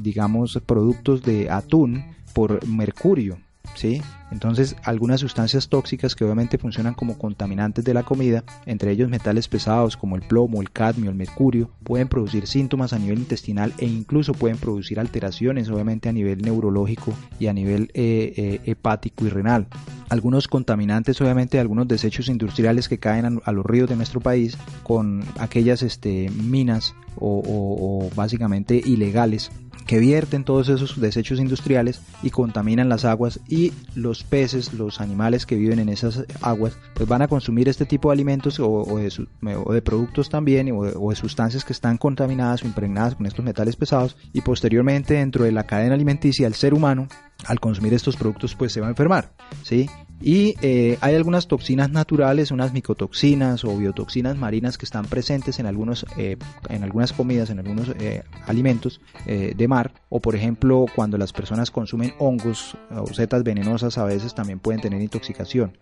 digamos, 0.00 0.60
productos 0.64 1.22
de 1.22 1.50
atún 1.50 2.04
por 2.32 2.66
mercurio, 2.66 3.38
¿sí? 3.74 4.02
Entonces, 4.30 4.76
algunas 4.82 5.20
sustancias 5.20 5.68
tóxicas 5.68 6.14
que 6.14 6.24
obviamente 6.24 6.56
funcionan 6.56 6.94
como 6.94 7.18
contaminantes 7.18 7.84
de 7.84 7.92
la 7.92 8.02
comida, 8.02 8.44
entre 8.64 8.90
ellos 8.90 9.10
metales 9.10 9.46
pesados 9.46 9.96
como 9.96 10.16
el 10.16 10.22
plomo, 10.22 10.62
el 10.62 10.70
cadmio, 10.70 11.10
el 11.10 11.16
mercurio, 11.16 11.70
pueden 11.84 12.08
producir 12.08 12.46
síntomas 12.46 12.92
a 12.92 12.98
nivel 12.98 13.18
intestinal 13.18 13.74
e 13.78 13.86
incluso 13.86 14.32
pueden 14.32 14.56
producir 14.56 14.98
alteraciones 14.98 15.68
obviamente 15.68 16.08
a 16.08 16.12
nivel 16.12 16.40
neurológico 16.42 17.12
y 17.38 17.48
a 17.48 17.52
nivel 17.52 17.90
eh, 17.94 18.32
eh, 18.36 18.60
hepático 18.64 19.26
y 19.26 19.28
renal. 19.28 19.66
Algunos 20.12 20.46
contaminantes 20.46 21.18
obviamente 21.22 21.58
algunos 21.58 21.88
desechos 21.88 22.28
industriales 22.28 22.86
que 22.86 22.98
caen 22.98 23.40
a, 23.42 23.50
los 23.52 23.64
ríos 23.64 23.88
de 23.88 23.96
nuestro 23.96 24.20
país 24.20 24.58
con 24.82 25.24
aquellas 25.38 25.82
este, 25.82 26.28
minas 26.28 26.94
o, 27.16 28.10
básicamente 28.14 28.76
ilegales 28.76 29.50
que 29.86 29.98
vierten 29.98 30.44
todos 30.44 30.68
esos 30.68 31.00
desechos 31.00 31.38
industriales 31.38 32.00
y 32.22 32.30
contaminan 32.30 32.88
las 32.88 33.04
aguas 33.04 33.40
y 33.48 33.72
los 33.94 34.24
peces, 34.24 34.72
los 34.74 35.00
animales 35.00 35.46
que 35.46 35.56
viven 35.56 35.78
en 35.78 35.88
esas 35.88 36.24
aguas, 36.40 36.78
pues 36.94 37.08
van 37.08 37.22
a 37.22 37.28
consumir 37.28 37.68
este 37.68 37.84
tipo 37.84 38.08
de 38.08 38.14
alimentos 38.14 38.58
o, 38.60 38.98
de, 38.98 39.82
productos 39.82 40.28
también 40.30 40.70
o 40.72 41.10
de, 41.10 41.16
sustancias 41.16 41.64
que 41.64 41.72
están 41.72 41.98
contaminadas 41.98 42.62
o 42.62 42.66
impregnadas 42.66 43.16
con 43.16 43.26
estos 43.26 43.44
metales 43.44 43.76
pesados 43.76 44.16
y 44.32 44.40
posteriormente 44.40 45.14
dentro 45.14 45.44
de 45.44 45.52
la 45.52 45.64
cadena 45.64 45.94
alimenticia 45.94 46.46
el 46.46 46.54
ser 46.54 46.74
humano 46.74 47.08
al 47.46 47.60
consumir 47.60 47.92
estos 47.94 48.16
productos 48.16 48.54
pues 48.54 48.72
se 48.72 48.80
va 48.80 48.86
a 48.86 48.90
enfermar, 48.90 49.32
¿sí? 49.62 49.88
Y 50.22 50.54
eh, 50.62 50.98
hay 51.00 51.16
algunas 51.16 51.48
toxinas 51.48 51.90
naturales, 51.90 52.52
unas 52.52 52.72
micotoxinas 52.72 53.64
o 53.64 53.76
biotoxinas 53.76 54.36
marinas 54.36 54.78
que 54.78 54.84
están 54.84 55.04
presentes 55.06 55.58
en, 55.58 55.66
algunos, 55.66 56.06
eh, 56.16 56.36
en 56.68 56.84
algunas 56.84 57.12
comidas, 57.12 57.50
en 57.50 57.58
algunos 57.58 57.88
eh, 57.98 58.22
alimentos 58.46 59.00
de 59.26 59.68
mar. 59.68 59.92
O 60.08 60.20
por 60.20 60.36
ejemplo, 60.36 60.86
cuando 60.94 61.18
las 61.18 61.32
personas 61.32 61.70
consumen 61.70 62.12
hongos 62.18 62.76
o 62.90 63.06
setas 63.08 63.42
venenosas, 63.42 63.98
a 63.98 64.04
veces 64.04 64.34
también 64.34 64.58
pueden 64.58 64.80
tener 64.80 65.00
intoxicación. 65.00 65.76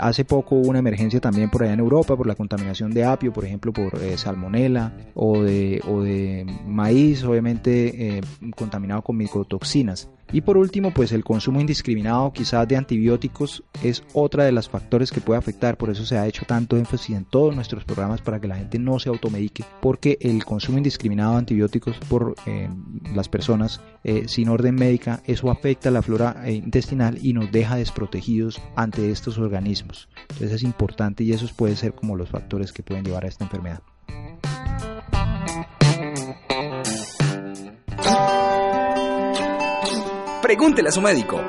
hace 0.00 0.24
poco 0.24 0.56
hubo 0.56 0.68
una 0.68 0.78
emergencia 0.78 1.20
también 1.20 1.50
por 1.50 1.62
allá 1.62 1.72
en 1.72 1.80
Europa 1.80 2.16
por 2.16 2.26
la 2.26 2.34
contaminación 2.34 2.92
de 2.92 3.04
apio, 3.04 3.32
por 3.32 3.44
ejemplo, 3.44 3.72
por 3.72 3.98
salmonela 4.16 4.92
o 5.14 5.42
de, 5.42 5.80
o 5.86 6.02
de 6.02 6.46
maíz, 6.66 7.24
obviamente 7.24 8.20
contaminado 8.56 9.02
con 9.02 9.16
micotoxinas. 9.16 10.08
Y 10.32 10.40
por 10.40 10.56
último, 10.56 10.92
pues 10.92 11.12
el 11.12 11.24
consumo 11.24 11.60
indiscriminado 11.60 12.32
quizás 12.32 12.66
de 12.66 12.76
antibióticos 12.76 13.62
es 13.82 14.02
otra 14.12 14.44
de 14.44 14.52
los 14.52 14.68
factores 14.68 15.12
que 15.12 15.20
puede 15.20 15.38
afectar, 15.38 15.76
por 15.76 15.90
eso 15.90 16.04
se 16.04 16.18
ha 16.18 16.26
hecho 16.26 16.44
tanto 16.46 16.76
énfasis 16.76 17.16
en 17.16 17.24
todos 17.24 17.54
nuestros 17.54 17.84
programas 17.84 18.20
para 18.22 18.40
que 18.40 18.48
la 18.48 18.56
gente 18.56 18.78
no 18.78 18.98
se 18.98 19.08
automedique, 19.08 19.64
porque 19.80 20.18
el 20.20 20.44
consumo 20.44 20.78
indiscriminado 20.78 21.32
de 21.32 21.38
antibióticos 21.38 21.96
por 22.08 22.34
eh, 22.46 22.68
las 23.14 23.28
personas 23.28 23.80
eh, 24.02 24.24
sin 24.26 24.48
orden 24.48 24.74
médica, 24.74 25.22
eso 25.26 25.50
afecta 25.50 25.90
la 25.90 26.02
flora 26.02 26.42
eh, 26.44 26.52
intestinal 26.52 27.18
y 27.22 27.32
nos 27.32 27.52
deja 27.52 27.76
desprotegidos 27.76 28.60
ante 28.74 29.10
estos 29.10 29.38
organismos. 29.38 30.08
Entonces 30.22 30.52
es 30.52 30.62
importante 30.62 31.22
y 31.24 31.32
esos 31.32 31.52
pueden 31.52 31.76
ser 31.76 31.94
como 31.94 32.16
los 32.16 32.28
factores 32.28 32.72
que 32.72 32.82
pueden 32.82 33.04
llevar 33.04 33.24
a 33.24 33.28
esta 33.28 33.44
enfermedad. 33.44 33.80
Pregúntele 40.46 40.90
a 40.90 40.92
su 40.92 41.00
médico. 41.00 41.42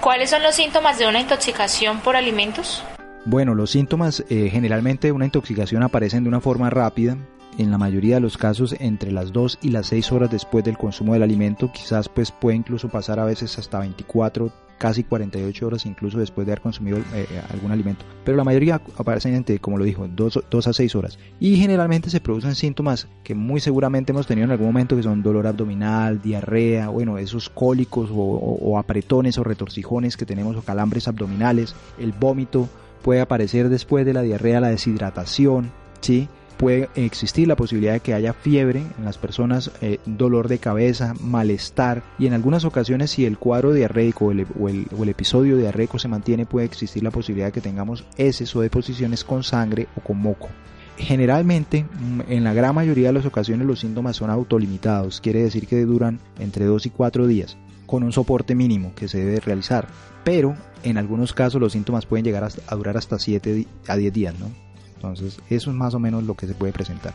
¿Cuáles 0.00 0.30
son 0.30 0.40
los 0.44 0.54
síntomas 0.54 0.96
de 0.96 1.08
una 1.08 1.18
intoxicación 1.18 1.98
por 1.98 2.14
alimentos? 2.14 2.84
Bueno, 3.24 3.56
los 3.56 3.72
síntomas 3.72 4.24
eh, 4.28 4.48
generalmente 4.48 5.08
de 5.08 5.12
una 5.12 5.24
intoxicación 5.24 5.82
aparecen 5.82 6.22
de 6.22 6.28
una 6.28 6.40
forma 6.40 6.70
rápida, 6.70 7.16
en 7.58 7.72
la 7.72 7.78
mayoría 7.78 8.14
de 8.14 8.20
los 8.20 8.38
casos 8.38 8.76
entre 8.78 9.10
las 9.10 9.32
2 9.32 9.58
y 9.62 9.70
las 9.70 9.88
6 9.88 10.12
horas 10.12 10.30
después 10.30 10.62
del 10.62 10.78
consumo 10.78 11.14
del 11.14 11.24
alimento, 11.24 11.72
quizás 11.72 12.08
pues 12.08 12.30
puede 12.30 12.56
incluso 12.56 12.88
pasar 12.88 13.18
a 13.18 13.24
veces 13.24 13.58
hasta 13.58 13.80
24, 13.80 14.52
casi 14.78 15.04
48 15.04 15.66
horas 15.66 15.84
incluso 15.86 16.18
después 16.18 16.46
de 16.46 16.52
haber 16.52 16.62
consumido 16.62 16.98
eh, 16.98 17.02
eh, 17.14 17.42
algún 17.52 17.72
alimento. 17.72 18.04
Pero 18.24 18.36
la 18.36 18.44
mayoría 18.44 18.80
aparecen 18.96 19.34
entre, 19.34 19.58
como 19.58 19.76
lo 19.76 19.84
dijo, 19.84 20.08
2, 20.08 20.66
a 20.66 20.72
6 20.72 20.94
horas. 20.94 21.18
Y 21.40 21.56
generalmente 21.56 22.10
se 22.10 22.20
producen 22.20 22.54
síntomas 22.54 23.08
que 23.22 23.34
muy 23.34 23.60
seguramente 23.60 24.12
hemos 24.12 24.26
tenido 24.26 24.46
en 24.46 24.52
algún 24.52 24.68
momento 24.68 24.96
que 24.96 25.02
son 25.02 25.22
dolor 25.22 25.46
abdominal, 25.46 26.22
diarrea, 26.22 26.88
bueno, 26.88 27.18
esos 27.18 27.50
cólicos 27.50 28.10
o, 28.10 28.16
o 28.16 28.78
apretones 28.78 29.38
o 29.38 29.44
retorcijones 29.44 30.16
que 30.16 30.26
tenemos 30.26 30.56
o 30.56 30.62
calambres 30.62 31.08
abdominales, 31.08 31.74
el 31.98 32.12
vómito 32.12 32.68
puede 33.02 33.20
aparecer 33.20 33.68
después 33.68 34.06
de 34.06 34.12
la 34.12 34.22
diarrea, 34.22 34.60
la 34.60 34.68
deshidratación, 34.68 35.70
¿sí? 36.00 36.28
Puede 36.58 36.90
existir 36.96 37.48
la 37.48 37.56
posibilidad 37.56 37.94
de 37.94 38.00
que 38.00 38.12
haya 38.12 38.34
fiebre 38.34 38.82
en 38.98 39.04
las 39.04 39.16
personas, 39.16 39.70
eh, 39.80 39.98
dolor 40.04 40.48
de 40.48 40.58
cabeza, 40.58 41.14
malestar 41.20 42.02
y 42.18 42.26
en 42.26 42.34
algunas 42.34 42.64
ocasiones 42.64 43.12
si 43.12 43.24
el 43.24 43.38
cuadro 43.38 43.72
diarreico 43.72 44.26
o 44.26 44.32
el, 44.32 44.46
o 44.58 44.68
el, 44.68 45.08
episodio 45.08 45.56
diarreico 45.56 45.98
se 45.98 46.08
mantiene 46.08 46.44
puede 46.44 46.66
existir 46.66 47.02
la 47.02 47.10
posibilidad 47.10 47.46
de 47.46 47.52
que 47.52 47.60
tengamos 47.60 48.04
heces 48.16 48.54
o 48.56 48.60
deposiciones 48.60 49.24
con 49.24 49.44
sangre 49.44 49.86
o 49.96 50.00
con 50.00 50.18
moco. 50.18 50.48
Generalmente, 50.96 51.84
mm, 51.84 52.22
en 52.28 52.44
la 52.44 52.52
gran 52.52 52.74
mayoría 52.74 53.08
de 53.08 53.14
las 53.14 53.26
ocasiones 53.26 53.66
los 53.66 53.80
síntomas 53.80 54.16
son 54.16 54.30
autolimitados, 54.30 55.20
quiere 55.20 55.42
decir 55.42 55.68
que 55.68 55.84
duran 55.84 56.18
entre 56.40 56.64
2 56.64 56.86
y 56.86 56.90
4 56.90 57.28
días, 57.28 57.56
con 57.86 58.02
un 58.02 58.12
soporte 58.12 58.56
mínimo 58.56 58.92
que 58.96 59.06
se 59.06 59.18
debe 59.18 59.40
realizar, 59.40 59.86
pero 60.24 60.56
en 60.82 60.98
algunos 60.98 61.32
casos 61.32 61.60
los 61.60 61.72
síntomas 61.72 62.04
pueden 62.04 62.24
llegar 62.24 62.44
a 62.44 62.74
durar 62.74 62.96
hasta 62.96 63.18
7 63.18 63.66
a 63.86 63.96
10 63.96 64.12
días, 64.12 64.34
¿no? 64.38 64.67
Entonces, 64.98 65.38
eso 65.48 65.70
es 65.70 65.76
más 65.76 65.94
o 65.94 66.00
menos 66.00 66.24
lo 66.24 66.34
que 66.34 66.48
se 66.48 66.54
puede 66.54 66.72
presentar. 66.72 67.14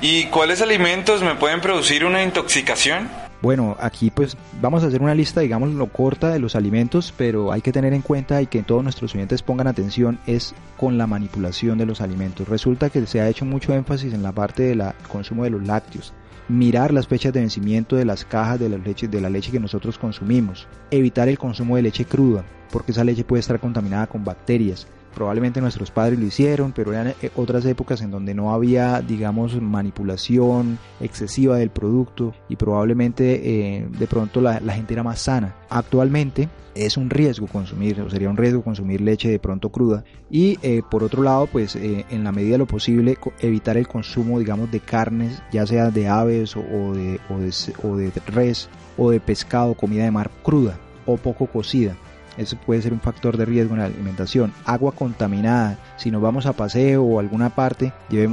¿Y 0.00 0.24
cuáles 0.24 0.62
alimentos 0.62 1.22
me 1.22 1.34
pueden 1.34 1.60
producir 1.60 2.04
una 2.04 2.22
intoxicación? 2.22 3.08
Bueno, 3.42 3.76
aquí 3.80 4.10
pues 4.10 4.36
vamos 4.60 4.82
a 4.82 4.86
hacer 4.86 5.02
una 5.02 5.14
lista, 5.14 5.40
digamos, 5.40 5.70
lo 5.74 5.88
corta 5.88 6.30
de 6.30 6.38
los 6.38 6.56
alimentos, 6.56 7.12
pero 7.16 7.52
hay 7.52 7.60
que 7.60 7.72
tener 7.72 7.92
en 7.92 8.00
cuenta 8.00 8.40
y 8.40 8.46
que 8.46 8.62
todos 8.62 8.82
nuestros 8.82 9.14
oyentes 9.14 9.42
pongan 9.42 9.66
atención 9.66 10.18
es 10.26 10.54
con 10.76 10.96
la 10.96 11.06
manipulación 11.06 11.76
de 11.76 11.86
los 11.86 12.00
alimentos. 12.00 12.48
Resulta 12.48 12.88
que 12.88 13.04
se 13.06 13.20
ha 13.20 13.28
hecho 13.28 13.44
mucho 13.44 13.74
énfasis 13.74 14.14
en 14.14 14.22
la 14.22 14.32
parte 14.32 14.62
del 14.62 14.82
consumo 15.08 15.44
de 15.44 15.50
los 15.50 15.66
lácteos. 15.66 16.14
Mirar 16.48 16.92
las 16.92 17.06
fechas 17.08 17.32
de 17.32 17.40
vencimiento 17.40 17.94
de 17.94 18.04
las 18.04 18.24
cajas 18.24 18.58
de 18.58 18.68
la, 18.68 18.78
leche, 18.78 19.06
de 19.06 19.20
la 19.20 19.30
leche 19.30 19.52
que 19.52 19.60
nosotros 19.60 19.98
consumimos. 19.98 20.66
Evitar 20.90 21.28
el 21.28 21.38
consumo 21.38 21.76
de 21.76 21.82
leche 21.82 22.04
cruda, 22.04 22.44
porque 22.70 22.92
esa 22.92 23.04
leche 23.04 23.24
puede 23.24 23.40
estar 23.40 23.60
contaminada 23.60 24.06
con 24.06 24.24
bacterias 24.24 24.86
probablemente 25.12 25.60
nuestros 25.60 25.90
padres 25.90 26.18
lo 26.18 26.26
hicieron, 26.26 26.72
pero 26.72 26.92
eran 26.92 27.08
eh, 27.08 27.30
otras 27.36 27.64
épocas 27.64 28.00
en 28.00 28.10
donde 28.10 28.34
no 28.34 28.52
había, 28.52 29.00
digamos, 29.00 29.60
manipulación 29.60 30.78
excesiva 31.00 31.56
del 31.56 31.70
producto 31.70 32.34
y 32.48 32.56
probablemente 32.56 33.76
eh, 33.78 33.88
de 33.88 34.06
pronto 34.06 34.40
la, 34.40 34.60
gente 34.72 34.94
era 34.94 35.02
más 35.02 35.20
sana. 35.20 35.54
Actualmente 35.68 36.48
es 36.74 36.96
un 36.96 37.10
riesgo 37.10 37.46
consumir, 37.46 38.00
o 38.00 38.08
sería 38.08 38.30
un 38.30 38.36
riesgo 38.36 38.62
consumir 38.62 39.00
leche 39.02 39.28
de 39.28 39.38
pronto 39.38 39.70
cruda 39.70 40.04
y 40.30 40.58
eh, 40.62 40.82
por 40.90 41.04
otro 41.04 41.22
lado, 41.22 41.46
pues 41.46 41.76
en 41.76 42.24
la 42.24 42.32
medida 42.32 42.52
de 42.52 42.58
lo 42.58 42.66
posible 42.66 43.18
evitar 43.40 43.76
el 43.76 43.86
consumo, 43.86 44.38
digamos, 44.38 44.70
de 44.70 44.80
carnes, 44.80 45.42
ya 45.52 45.66
sea 45.66 45.90
de 45.90 46.08
aves 46.08 46.56
o 46.56 46.94
de, 46.94 47.20
o 47.28 47.38
de, 47.38 47.52
o 47.82 47.96
de 47.96 48.12
res 48.26 48.68
o 48.96 49.10
de 49.10 49.20
pescado, 49.20 49.74
comida 49.74 50.04
de 50.04 50.10
mar 50.10 50.30
cruda 50.42 50.78
o 51.04 51.16
poco 51.16 51.46
cocida 51.46 51.96
eso 52.36 52.56
puede 52.56 52.82
ser 52.82 52.92
un 52.92 53.00
factor 53.00 53.36
de 53.36 53.44
riesgo 53.44 53.74
en 53.74 53.80
la 53.80 53.86
alimentación. 53.86 54.52
Agua 54.64 54.92
contaminada. 54.92 55.78
Si 55.96 56.10
nos 56.10 56.22
vamos 56.22 56.46
a 56.46 56.52
paseo 56.52 57.02
o 57.02 57.18
a 57.18 57.22
alguna 57.22 57.54
parte, 57.54 57.92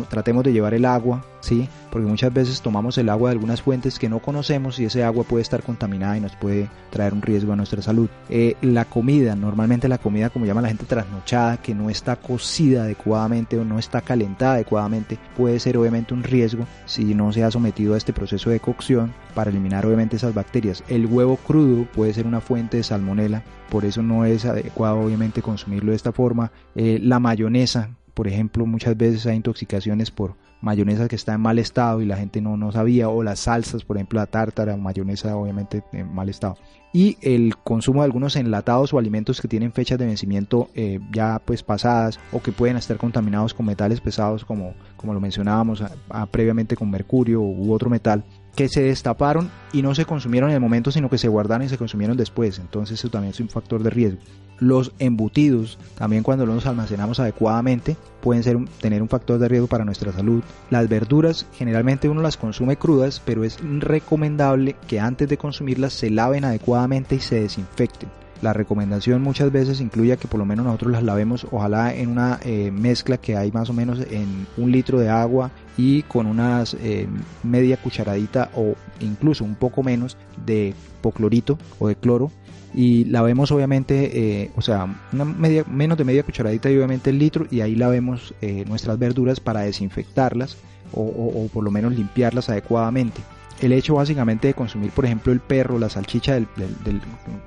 tratemos 0.09 0.43
de 0.43 0.53
llevar 0.53 0.73
el 0.73 0.85
agua, 0.85 1.23
Porque 1.91 2.07
muchas 2.07 2.33
veces 2.33 2.61
tomamos 2.61 2.97
el 2.97 3.09
agua 3.09 3.29
de 3.29 3.33
algunas 3.33 3.61
fuentes 3.61 3.97
que 3.97 4.09
no 4.09 4.19
conocemos 4.19 4.79
y 4.79 4.85
ese 4.85 5.03
agua 5.03 5.23
puede 5.23 5.41
estar 5.41 5.63
contaminada 5.63 6.17
y 6.17 6.21
nos 6.21 6.35
puede 6.35 6.69
traer 6.89 7.13
un 7.13 7.21
riesgo 7.21 7.53
a 7.53 7.55
nuestra 7.55 7.81
salud. 7.81 8.09
Eh, 8.29 8.55
la 8.61 8.85
comida, 8.85 9.35
normalmente 9.35 9.87
la 9.87 9.97
comida, 9.97 10.29
como 10.29 10.45
llama 10.45 10.61
la 10.61 10.67
gente 10.67 10.85
trasnochada, 10.85 11.57
que 11.57 11.73
no 11.73 11.89
está 11.89 12.15
cocida 12.17 12.83
adecuadamente 12.83 13.57
o 13.57 13.65
no 13.65 13.79
está 13.79 14.01
calentada 14.01 14.53
adecuadamente, 14.53 15.17
puede 15.35 15.59
ser 15.59 15.77
obviamente 15.77 16.13
un 16.13 16.23
riesgo 16.23 16.65
si 16.85 17.15
no 17.15 17.31
se 17.33 17.43
ha 17.43 17.51
sometido 17.51 17.93
a 17.93 17.97
este 17.97 18.13
proceso 18.13 18.49
de 18.49 18.59
cocción 18.59 19.13
para 19.33 19.49
eliminar 19.49 19.85
obviamente 19.85 20.17
esas 20.17 20.33
bacterias. 20.33 20.83
El 20.87 21.05
huevo 21.05 21.37
crudo 21.37 21.85
puede 21.85 22.13
ser 22.13 22.27
una 22.27 22.41
fuente 22.41 22.77
de 22.77 22.83
salmonela, 22.83 23.43
por 23.69 23.85
eso 23.85 24.01
no 24.01 24.25
es 24.25 24.45
adecuado 24.45 24.99
obviamente 24.99 25.41
consumirlo 25.41 25.91
de 25.91 25.95
esta 25.95 26.11
forma. 26.11 26.51
Eh, 26.75 26.99
la 27.01 27.19
mayonesa, 27.19 27.89
por 28.13 28.27
ejemplo, 28.27 28.65
muchas 28.65 28.97
veces 28.97 29.25
hay 29.25 29.37
intoxicaciones 29.37 30.11
por 30.11 30.35
mayonesa 30.61 31.07
que 31.07 31.15
está 31.15 31.33
en 31.33 31.41
mal 31.41 31.59
estado 31.59 32.01
y 32.01 32.05
la 32.05 32.17
gente 32.17 32.41
no, 32.41 32.57
no 32.57 32.71
sabía, 32.71 33.09
o 33.09 33.23
las 33.23 33.39
salsas, 33.41 33.83
por 33.83 33.97
ejemplo, 33.97 34.19
la 34.19 34.25
tártara, 34.25 34.75
mayonesa 34.77 35.35
obviamente 35.35 35.83
en 35.93 36.13
mal 36.13 36.29
estado. 36.29 36.57
Y 36.91 37.17
el 37.21 37.55
consumo 37.57 38.01
de 38.01 38.05
algunos 38.05 38.35
enlatados 38.35 38.93
o 38.93 38.97
alimentos 38.97 39.41
que 39.41 39.47
tienen 39.47 39.71
fechas 39.71 39.99
de 39.99 40.07
vencimiento 40.07 40.69
eh, 40.73 40.99
ya 41.11 41.39
pues 41.45 41.61
pasadas 41.61 42.19
o 42.31 42.41
que 42.41 42.51
pueden 42.51 42.77
estar 42.77 42.97
contaminados 42.97 43.53
con 43.53 43.67
metales 43.67 44.01
pesados 44.01 44.43
como, 44.43 44.73
como 44.97 45.13
lo 45.13 45.19
mencionábamos 45.19 45.83
previamente 46.31 46.75
con 46.75 46.89
mercurio 46.89 47.41
u 47.41 47.71
otro 47.73 47.91
metal 47.91 48.23
que 48.59 48.67
se 48.67 48.81
destaparon 48.81 49.49
y 49.71 49.81
no 49.81 49.95
se 49.95 50.03
consumieron 50.03 50.49
en 50.49 50.55
el 50.55 50.59
momento, 50.59 50.91
sino 50.91 51.09
que 51.09 51.17
se 51.17 51.29
guardaron 51.29 51.65
y 51.65 51.69
se 51.69 51.77
consumieron 51.77 52.17
después. 52.17 52.59
Entonces 52.59 52.99
eso 52.99 53.09
también 53.09 53.31
es 53.31 53.39
un 53.39 53.47
factor 53.47 53.81
de 53.83 53.89
riesgo. 53.89 54.19
Los 54.59 54.91
embutidos, 54.99 55.77
también 55.97 56.23
cuando 56.23 56.45
los 56.45 56.65
almacenamos 56.65 57.21
adecuadamente, 57.21 57.95
pueden 58.19 58.43
ser 58.43 58.57
tener 58.81 59.01
un 59.01 59.07
factor 59.07 59.39
de 59.39 59.47
riesgo 59.47 59.67
para 59.67 59.85
nuestra 59.85 60.11
salud. 60.11 60.43
Las 60.71 60.89
verduras, 60.89 61.45
generalmente 61.53 62.09
uno 62.09 62.21
las 62.21 62.35
consume 62.35 62.75
crudas, 62.75 63.21
pero 63.23 63.45
es 63.45 63.59
recomendable 63.61 64.75
que 64.89 64.99
antes 64.99 65.29
de 65.29 65.37
consumirlas 65.37 65.93
se 65.93 66.09
laven 66.09 66.43
adecuadamente 66.43 67.15
y 67.15 67.21
se 67.21 67.39
desinfecten. 67.39 68.09
La 68.41 68.53
recomendación 68.53 69.21
muchas 69.21 69.51
veces 69.51 69.81
incluye 69.81 70.15
que 70.17 70.27
por 70.27 70.39
lo 70.39 70.45
menos 70.45 70.65
nosotros 70.65 70.93
las 70.93 71.03
lavemos, 71.03 71.45
ojalá 71.51 71.93
en 71.93 72.09
una 72.09 72.39
eh, 72.43 72.71
mezcla 72.71 73.17
que 73.17 73.35
hay 73.35 73.51
más 73.51 73.69
o 73.69 73.73
menos 73.73 73.99
en 73.99 74.47
un 74.55 74.71
litro 74.71 74.99
de 74.99 75.09
agua 75.09 75.51
y 75.77 76.03
con 76.03 76.25
unas 76.25 76.73
eh, 76.75 77.07
media 77.43 77.75
cucharadita 77.75 78.49
o 78.55 78.75
incluso 79.01 79.43
un 79.43 79.55
poco 79.55 79.83
menos 79.83 80.15
de 80.45 80.73
poclorito 81.01 81.57
o 81.79 81.89
de 81.89 81.95
cloro 81.95 82.31
y 82.73 83.05
la 83.05 83.21
vemos 83.23 83.51
obviamente, 83.51 84.43
eh, 84.43 84.51
o 84.55 84.61
sea, 84.61 84.87
una 85.11 85.25
media, 85.25 85.65
menos 85.67 85.97
de 85.97 86.05
media 86.05 86.23
cucharadita 86.23 86.69
y 86.69 86.77
obviamente 86.77 87.09
el 87.09 87.19
litro 87.19 87.45
y 87.51 87.59
ahí 87.61 87.75
la 87.75 87.89
vemos 87.89 88.33
nuestras 88.67 88.97
verduras 88.99 89.39
para 89.39 89.61
desinfectarlas 89.61 90.55
o 90.93 91.49
por 91.53 91.63
lo 91.63 91.71
menos 91.71 91.93
limpiarlas 91.93 92.49
adecuadamente. 92.49 93.21
El 93.61 93.73
hecho 93.73 93.95
básicamente 93.95 94.47
de 94.47 94.53
consumir, 94.53 94.89
por 94.91 95.03
ejemplo, 95.03 95.33
el 95.33 95.41
perro, 95.41 95.79
la 95.79 95.89
salchicha 95.89 96.33
del, 96.35 96.47
del- 96.55 96.81
del 96.83 97.01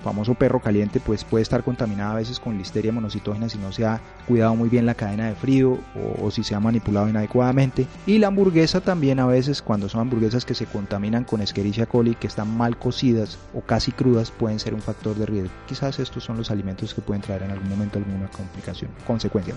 famoso 0.05 0.35
perro 0.35 0.61
caliente, 0.61 1.01
pues 1.01 1.25
puede 1.25 1.41
estar 1.43 1.65
contaminada 1.65 2.13
a 2.13 2.17
veces 2.17 2.39
con 2.39 2.59
listeria 2.59 2.93
monocitógena 2.93 3.49
si 3.49 3.57
no 3.57 3.73
se 3.73 3.87
ha 3.87 3.99
cuidado 4.29 4.55
muy 4.55 4.69
bien 4.69 4.85
la 4.85 4.93
cadena 4.95 5.29
de 5.29 5.35
frío 5.35 5.79
o, 5.97 6.27
o 6.27 6.31
si 6.31 6.45
se 6.45 6.55
ha 6.55 6.61
manipulado 6.61 7.09
inadecuadamente. 7.09 7.87
Y 8.07 8.19
la 8.19 8.27
hamburguesa 8.27 8.83
también 8.83 9.21
a 9.21 9.27
veces, 9.27 9.63
cuando 9.63 9.89
son 9.89 10.03
hamburguesas 10.03 10.45
que 10.45 10.55
se 10.55 10.67
contaminan 10.67 11.25
con 11.25 11.41
Escherichia 11.41 11.87
coli, 11.87 12.15
que 12.15 12.27
están 12.27 12.55
mal 12.59 12.77
cocidas 12.77 13.39
o 13.55 13.63
casi 13.63 13.91
crudas, 13.91 14.31
pueden 14.31 14.59
ser 14.59 14.75
un 14.75 14.83
factor 14.83 15.15
de 15.15 15.25
riesgo. 15.25 15.51
Quizás 15.67 15.99
estos 15.99 16.23
son 16.25 16.37
los 16.37 16.51
alimentos 16.51 16.93
que 16.93 17.01
pueden 17.01 17.23
traer 17.23 17.45
en 17.45 17.53
algún 17.53 17.71
momento 17.71 17.99
alguna 17.99 18.29
complicación, 18.29 18.91
consecuencia. 19.07 19.55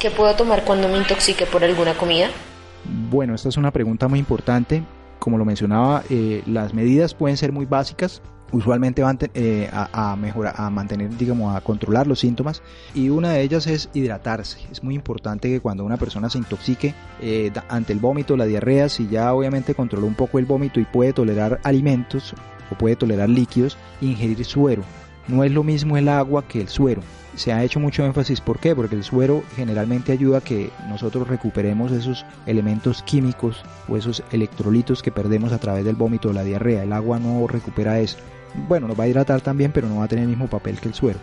¿Qué 0.00 0.10
puedo 0.10 0.34
tomar 0.36 0.64
cuando 0.64 0.88
me 0.88 0.96
intoxique 0.96 1.44
por 1.44 1.62
alguna 1.62 1.92
comida? 1.94 2.28
Bueno, 3.10 3.34
esta 3.34 3.50
es 3.50 3.58
una 3.58 3.70
pregunta 3.70 4.08
muy 4.08 4.18
importante. 4.18 4.82
Como 5.22 5.38
lo 5.38 5.44
mencionaba, 5.44 6.02
eh, 6.10 6.42
las 6.46 6.74
medidas 6.74 7.14
pueden 7.14 7.36
ser 7.36 7.52
muy 7.52 7.64
básicas. 7.64 8.20
Usualmente 8.50 9.02
van 9.02 9.20
eh, 9.34 9.70
a, 9.72 10.16
mejorar, 10.16 10.54
a 10.56 10.68
mantener, 10.68 11.16
digamos, 11.16 11.54
a 11.54 11.60
controlar 11.60 12.08
los 12.08 12.18
síntomas. 12.18 12.60
Y 12.92 13.08
una 13.08 13.30
de 13.30 13.42
ellas 13.42 13.68
es 13.68 13.88
hidratarse. 13.94 14.58
Es 14.72 14.82
muy 14.82 14.96
importante 14.96 15.48
que 15.48 15.60
cuando 15.60 15.84
una 15.84 15.96
persona 15.96 16.28
se 16.28 16.38
intoxique 16.38 16.92
eh, 17.20 17.52
ante 17.68 17.92
el 17.92 18.00
vómito, 18.00 18.36
la 18.36 18.46
diarrea, 18.46 18.88
si 18.88 19.06
ya 19.06 19.32
obviamente 19.32 19.76
controló 19.76 20.08
un 20.08 20.16
poco 20.16 20.40
el 20.40 20.44
vómito 20.44 20.80
y 20.80 20.86
puede 20.86 21.12
tolerar 21.12 21.60
alimentos 21.62 22.34
o 22.72 22.74
puede 22.74 22.96
tolerar 22.96 23.28
líquidos, 23.28 23.78
ingerir 24.00 24.44
suero. 24.44 24.82
No 25.28 25.44
es 25.44 25.52
lo 25.52 25.62
mismo 25.62 25.96
el 25.96 26.08
agua 26.08 26.46
que 26.46 26.60
el 26.60 26.68
suero 26.68 27.02
se 27.36 27.52
ha 27.52 27.62
hecho 27.64 27.80
mucho 27.80 28.04
énfasis. 28.04 28.40
¿Por 28.40 28.58
qué? 28.58 28.74
Porque 28.74 28.96
el 28.96 29.04
suero 29.04 29.42
generalmente 29.56 30.12
ayuda 30.12 30.38
a 30.38 30.42
que 30.42 30.70
nosotros 30.88 31.28
recuperemos 31.28 31.92
esos 31.92 32.24
elementos 32.46 33.02
químicos 33.02 33.62
o 33.88 33.96
esos 33.96 34.22
electrolitos 34.32 35.02
que 35.02 35.12
perdemos 35.12 35.52
a 35.52 35.58
través 35.58 35.84
del 35.84 35.96
vómito 35.96 36.30
o 36.30 36.32
la 36.32 36.44
diarrea. 36.44 36.82
El 36.82 36.92
agua 36.92 37.18
no 37.18 37.46
recupera 37.46 38.00
eso. 38.00 38.18
Bueno, 38.68 38.86
nos 38.86 38.98
va 38.98 39.04
a 39.04 39.08
hidratar 39.08 39.40
también, 39.40 39.72
pero 39.72 39.88
no 39.88 39.98
va 39.98 40.04
a 40.04 40.08
tener 40.08 40.24
el 40.24 40.30
mismo 40.30 40.48
papel 40.48 40.78
que 40.78 40.88
el 40.88 40.94
suero. 40.94 41.18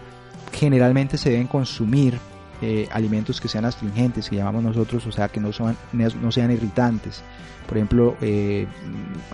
Generalmente 0.51 1.18
se 1.18 1.29
deben 1.29 1.48
consumir 1.48 2.18
eh, 2.62 2.88
alimentos 2.92 3.39
que 3.39 3.48
sean 3.48 3.66
astringentes, 3.66 4.30
que 4.30 4.36
llamamos 4.36 4.63
nosotros, 4.63 5.06
o 5.08 5.12
sea, 5.12 5.30
que 5.30 5.39
no, 5.39 5.50
no 5.94 6.32
sean 6.32 6.51
irritantes. 6.51 7.24
Por 7.70 7.78
ejemplo, 7.78 8.18
eh, 8.20 8.66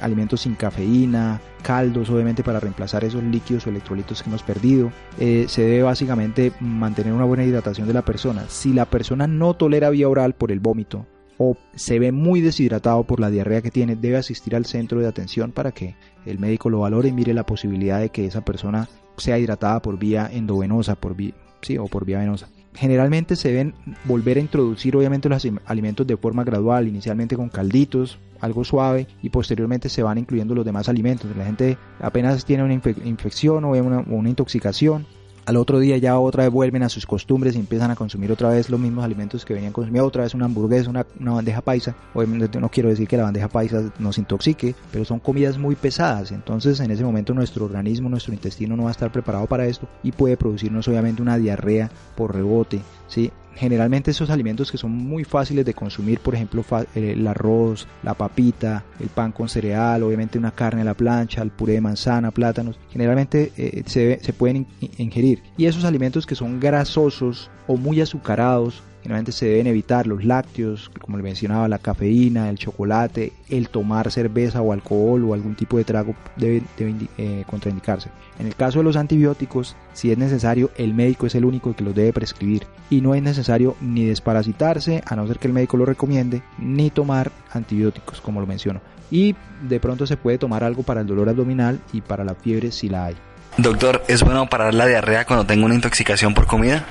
alimentos 0.02 0.42
sin 0.42 0.56
cafeína, 0.56 1.40
caldos, 1.64 2.10
obviamente 2.10 2.44
para 2.44 2.60
reemplazar 2.60 3.06
esos 3.06 3.24
líquidos 3.24 3.66
o 3.66 3.70
electrolitos 3.70 4.22
que 4.22 4.30
hemos 4.30 4.44
perdido. 4.44 4.92
Eh, 5.18 5.46
se 5.48 5.62
debe 5.62 5.84
básicamente 5.84 6.52
mantener 6.60 7.14
una 7.14 7.24
buena 7.24 7.46
hidratación 7.46 7.88
de 7.88 7.94
la 7.94 8.04
persona. 8.04 8.44
Si 8.50 8.74
la 8.74 8.86
persona 8.86 9.26
no 9.26 9.54
tolera 9.54 9.90
vía 9.90 10.10
oral 10.10 10.34
por 10.34 10.52
el 10.52 10.60
vómito 10.60 11.06
o 11.38 11.56
se 11.76 11.98
ve 11.98 12.12
muy 12.12 12.42
deshidratado 12.42 13.06
por 13.06 13.22
la 13.22 13.30
diarrea 13.30 13.62
que 13.62 13.72
tiene, 13.72 13.96
debe 13.96 14.18
asistir 14.18 14.54
al 14.54 14.66
centro 14.66 15.00
de 15.00 15.08
atención 15.08 15.54
para 15.54 15.72
que 15.72 15.96
el 16.26 16.38
médico 16.38 16.70
lo 16.70 16.82
valore 16.82 17.08
y 17.08 17.14
mire 17.14 17.34
la 17.34 17.46
posibilidad 17.46 18.02
de 18.02 18.10
que 18.10 18.26
esa 18.26 18.42
persona 18.42 18.90
sea 19.16 19.40
hidratada 19.40 19.82
por 19.82 19.98
vía 19.98 20.30
endovenosa, 20.30 20.96
por 20.96 21.16
vía, 21.16 21.34
sí, 21.62 21.78
o 21.78 21.86
por 21.86 22.04
vía 22.04 22.20
venosa. 22.20 22.50
Generalmente 22.76 23.36
se 23.36 23.50
deben 23.50 23.74
volver 24.04 24.38
a 24.38 24.42
introducir 24.42 24.96
obviamente 24.96 25.30
los 25.30 25.48
alimentos 25.66 26.06
de 26.06 26.18
forma 26.18 26.44
gradual, 26.44 26.88
inicialmente 26.88 27.36
con 27.36 27.50
calditos, 27.50 28.18
algo 28.42 28.64
suave 28.64 29.08
y 29.22 29.30
posteriormente 29.30 29.90
se 29.90 30.04
van 30.04 30.18
incluyendo 30.18 30.56
los 30.56 30.66
demás 30.66 30.90
alimentos. 30.90 31.30
La 31.38 31.46
gente 31.46 31.78
apenas 32.00 32.46
tiene 32.46 32.64
una 32.64 32.74
infe 32.74 32.96
infección 33.06 33.64
o 33.64 33.72
una 33.72 34.30
intoxicación, 34.30 35.06
al 35.46 35.58
otro 35.58 35.80
día 35.80 35.98
ya 35.98 36.18
otra 36.20 36.44
vez 36.44 36.52
vuelven 36.52 36.84
a 36.84 36.90
sus 36.90 37.06
costumbres 37.06 37.56
y 37.56 37.60
empiezan 37.60 37.92
a 37.92 37.96
consumir 37.96 38.32
otra 38.32 38.50
vez 38.50 38.70
los 38.70 38.80
mismos 38.80 39.06
alimentos 39.06 39.46
que 39.46 39.54
venían 39.54 39.74
consumiendo, 39.74 40.08
otra 40.08 40.24
vez 40.24 40.34
una 40.34 40.46
hamburguesa, 40.46 40.90
una, 40.90 41.06
una, 41.20 41.34
bandeja 41.34 41.62
paisa. 41.62 41.96
Obviamente 42.14 42.60
no 42.60 42.70
quiero 42.70 42.90
decir 42.90 43.08
que 43.08 43.18
la 43.18 43.24
bandeja 43.24 43.48
paisa 43.48 43.92
nos 44.00 44.18
intoxique, 44.18 44.76
pero 44.92 45.06
son 45.06 45.20
comidas 45.20 45.58
muy 45.58 45.76
pesadas, 45.76 46.32
entonces 46.32 46.80
en 46.80 46.92
ese 46.92 47.04
momento 47.04 47.34
nuestro 47.34 47.66
organismo, 47.66 48.10
nuestro 48.10 48.34
intestino 48.34 48.76
no 48.76 48.84
va 48.84 48.90
a 48.90 48.92
estar 48.92 49.12
preparado 49.12 49.46
para 49.46 49.68
esto 49.68 49.88
y 50.04 50.12
puede 50.12 50.38
producirnos 50.38 50.88
obviamente 50.88 51.22
una 51.22 51.38
diarrea 51.38 51.90
por 52.16 52.34
rebote, 52.34 52.82
¿sí? 53.08 53.32
Generalmente 53.56 54.12
esos 54.12 54.30
alimentos 54.30 54.72
que 54.72 54.78
son 54.78 54.92
muy 54.92 55.24
fáciles 55.24 55.66
de 55.66 55.74
consumir, 55.74 56.20
por 56.20 56.36
ejemplo 56.36 56.64
el 56.94 57.26
arroz, 57.26 57.88
la 58.04 58.14
papita, 58.14 58.84
el 59.00 59.08
pan 59.08 59.32
con 59.32 59.48
cereal, 59.48 60.04
obviamente 60.04 60.38
una 60.38 60.52
carne 60.52 60.82
a 60.82 60.86
la 60.86 60.94
plancha, 60.94 61.42
el 61.42 61.52
puré 61.52 61.74
de 61.74 61.82
manzana, 61.82 62.32
plátanos, 62.32 62.80
generalmente 62.92 63.54
eh, 63.58 63.84
se, 63.86 64.20
se 64.22 64.34
pueden 64.34 64.68
ingerir. 64.98 65.42
Y 65.58 65.66
esos 65.66 65.86
alimentos 65.86 66.26
que 66.26 66.36
son 66.36 66.60
grasosos 66.60 67.50
o 67.68 67.78
muy 67.78 68.02
azucarados, 68.02 68.84
generalmente 69.06 69.34
se 69.34 69.46
deben 69.46 69.68
evitar 69.68 70.08
los 70.08 70.26
lácteos, 70.26 70.90
como 71.00 71.18
le 71.18 71.22
mencionaba, 71.22 71.68
la 71.68 71.78
cafeína, 71.78 72.50
el 72.50 72.58
chocolate, 72.58 73.34
el 73.50 73.70
tomar 73.70 74.10
cerveza 74.10 74.64
o 74.64 74.74
alcohol 74.74 75.24
o 75.26 75.36
algún 75.36 75.54
tipo 75.54 75.78
de 75.78 75.84
trago 75.84 76.16
debe, 76.36 76.64
debe 76.76 76.96
eh, 77.20 77.44
contraindicarse. 77.46 78.10
En 78.40 78.48
el 78.48 78.56
caso 78.56 78.80
de 78.80 78.86
los 78.86 78.96
antibióticos, 78.96 79.76
si 79.94 80.12
es 80.12 80.18
necesario, 80.18 80.72
el 80.76 80.96
médico 80.96 81.28
es 81.28 81.36
el 81.36 81.46
único 81.46 81.76
que 81.76 81.84
los 81.84 81.94
debe 81.94 82.14
prescribir 82.14 82.66
y 82.90 83.02
no 83.02 83.14
es 83.14 83.22
necesario 83.22 83.76
ni 83.80 84.06
desparasitarse, 84.06 85.04
a 85.06 85.16
no 85.16 85.28
ser 85.28 85.38
que 85.38 85.50
el 85.50 85.54
médico 85.54 85.78
lo 85.78 85.86
recomiende, 85.86 86.42
ni 86.58 86.90
tomar 86.90 87.32
antibióticos, 87.54 88.22
como 88.22 88.42
lo 88.42 88.48
menciono. 88.48 88.82
Y 89.12 89.36
de 89.70 89.80
pronto 89.80 90.08
se 90.08 90.18
puede 90.18 90.40
tomar 90.40 90.64
algo 90.64 90.82
para 90.82 91.02
el 91.02 91.08
dolor 91.08 91.30
abdominal 91.30 91.80
y 91.94 92.02
para 92.02 92.24
la 92.24 92.34
fiebre 92.34 92.72
si 92.72 92.90
la 92.90 93.06
hay. 93.06 93.16
Doctor, 93.60 94.04
¿es 94.08 94.24
bueno 94.24 94.50
parar 94.50 94.74
la 94.74 94.88
diarrea 94.88 95.26
cuando 95.26 95.46
tengo 95.46 95.68
una 95.68 95.76
intoxicación 95.76 96.34
por 96.34 96.48
comida? 96.48 96.88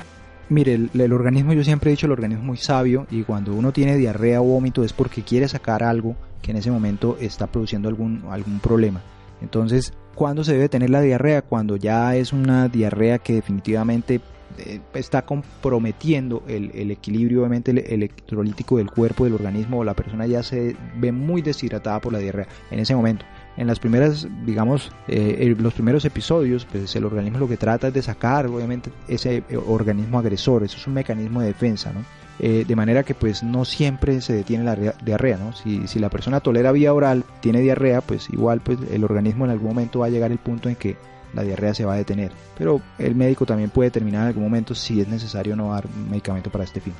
Mire, 0.47 0.73
el, 0.93 1.13
organismo, 1.13 1.53
yo 1.53 1.63
siempre 1.63 1.89
he 1.89 1.93
dicho, 1.93 2.05
el 2.05 2.11
organismo 2.11 2.43
es 2.43 2.47
muy 2.47 2.57
sabio 2.57 3.07
y 3.09 3.23
cuando 3.23 3.55
uno 3.55 3.71
tiene 3.71 3.97
diarrea 3.97 4.41
o 4.41 4.43
vómito 4.43 4.83
es 4.83 4.93
porque 4.93 5.23
quiere 5.23 5.47
sacar 5.47 5.81
algo 5.81 6.15
que 6.43 6.51
en 6.51 6.57
ese 6.57 6.69
momento 6.69 7.17
está 7.19 7.47
produciendo 7.47 7.89
algún, 7.89 8.23
algún 8.29 8.59
problema. 8.59 9.01
Entonces, 9.41 9.93
¿cuándo 10.13 10.43
se 10.43 10.53
debe 10.53 10.69
tener 10.69 10.91
la 10.91 11.01
diarrea? 11.01 11.41
Cuando 11.41 11.77
ya 11.77 12.15
es 12.15 12.31
una 12.31 12.67
diarrea 12.67 13.17
que 13.17 13.33
definitivamente 13.33 14.21
eh, 14.59 14.81
está 14.93 15.25
comprometiendo 15.25 16.43
el, 16.47 16.69
el, 16.75 16.91
equilibrio 16.91 17.39
obviamente 17.39 17.71
el 17.71 17.79
electrolítico 17.79 18.77
del 18.77 18.91
cuerpo, 18.91 19.23
del 19.23 19.33
organismo, 19.33 19.79
o 19.79 19.83
la 19.83 19.95
persona 19.95 20.27
ya 20.27 20.43
se 20.43 20.77
ve 20.97 21.11
muy 21.11 21.41
deshidratada 21.41 21.99
por 21.99 22.13
la 22.13 22.19
diarrea 22.19 22.47
en 22.69 22.79
ese 22.79 22.95
momento. 22.95 23.25
En 23.57 23.67
las 23.67 23.79
primeras, 23.79 24.27
digamos, 24.45 24.91
eh, 25.07 25.55
los 25.57 25.73
primeros 25.73 26.03
episodios, 26.03 26.65
pues 26.65 26.95
el 26.95 27.05
organismo 27.05 27.39
lo 27.39 27.47
que 27.47 27.57
trata 27.57 27.87
es 27.87 27.93
de 27.93 28.01
sacar, 28.01 28.47
obviamente, 28.47 28.91
ese 29.07 29.43
eh, 29.49 29.57
organismo 29.57 30.19
agresor. 30.19 30.63
Eso 30.63 30.77
es 30.77 30.87
un 30.87 30.93
mecanismo 30.93 31.41
de 31.41 31.47
defensa, 31.47 31.93
¿no? 31.93 32.03
Eh, 32.37 32.65
de 32.67 32.75
manera 32.75 33.03
que 33.03 33.15
pues 33.15 33.43
no 33.43 33.63
siempre 33.63 34.19
se 34.19 34.33
detiene 34.33 34.65
la 34.65 34.75
diarrea, 34.75 35.37
¿no? 35.37 35.53
Si, 35.53 35.87
si 35.87 35.99
la 35.99 36.09
persona 36.09 36.41
tolera 36.41 36.73
vía 36.73 36.93
oral, 36.93 37.23
tiene 37.39 37.61
diarrea, 37.61 38.01
pues 38.01 38.29
igual 38.29 38.59
pues 38.59 38.77
el 38.91 39.05
organismo 39.05 39.45
en 39.45 39.51
algún 39.51 39.69
momento 39.69 39.99
va 39.99 40.07
a 40.07 40.09
llegar 40.09 40.31
el 40.31 40.37
punto 40.37 40.67
en 40.67 40.75
que 40.75 40.97
la 41.33 41.43
diarrea 41.43 41.73
se 41.73 41.85
va 41.85 41.93
a 41.93 41.97
detener. 41.97 42.31
Pero 42.57 42.81
el 42.97 43.15
médico 43.15 43.45
también 43.45 43.69
puede 43.69 43.89
determinar 43.89 44.23
en 44.23 44.27
algún 44.27 44.43
momento 44.43 44.75
si 44.75 44.99
es 44.99 45.07
necesario 45.07 45.55
no 45.55 45.71
dar 45.71 45.87
medicamento 46.09 46.49
para 46.49 46.65
este 46.65 46.81
fin. 46.81 46.93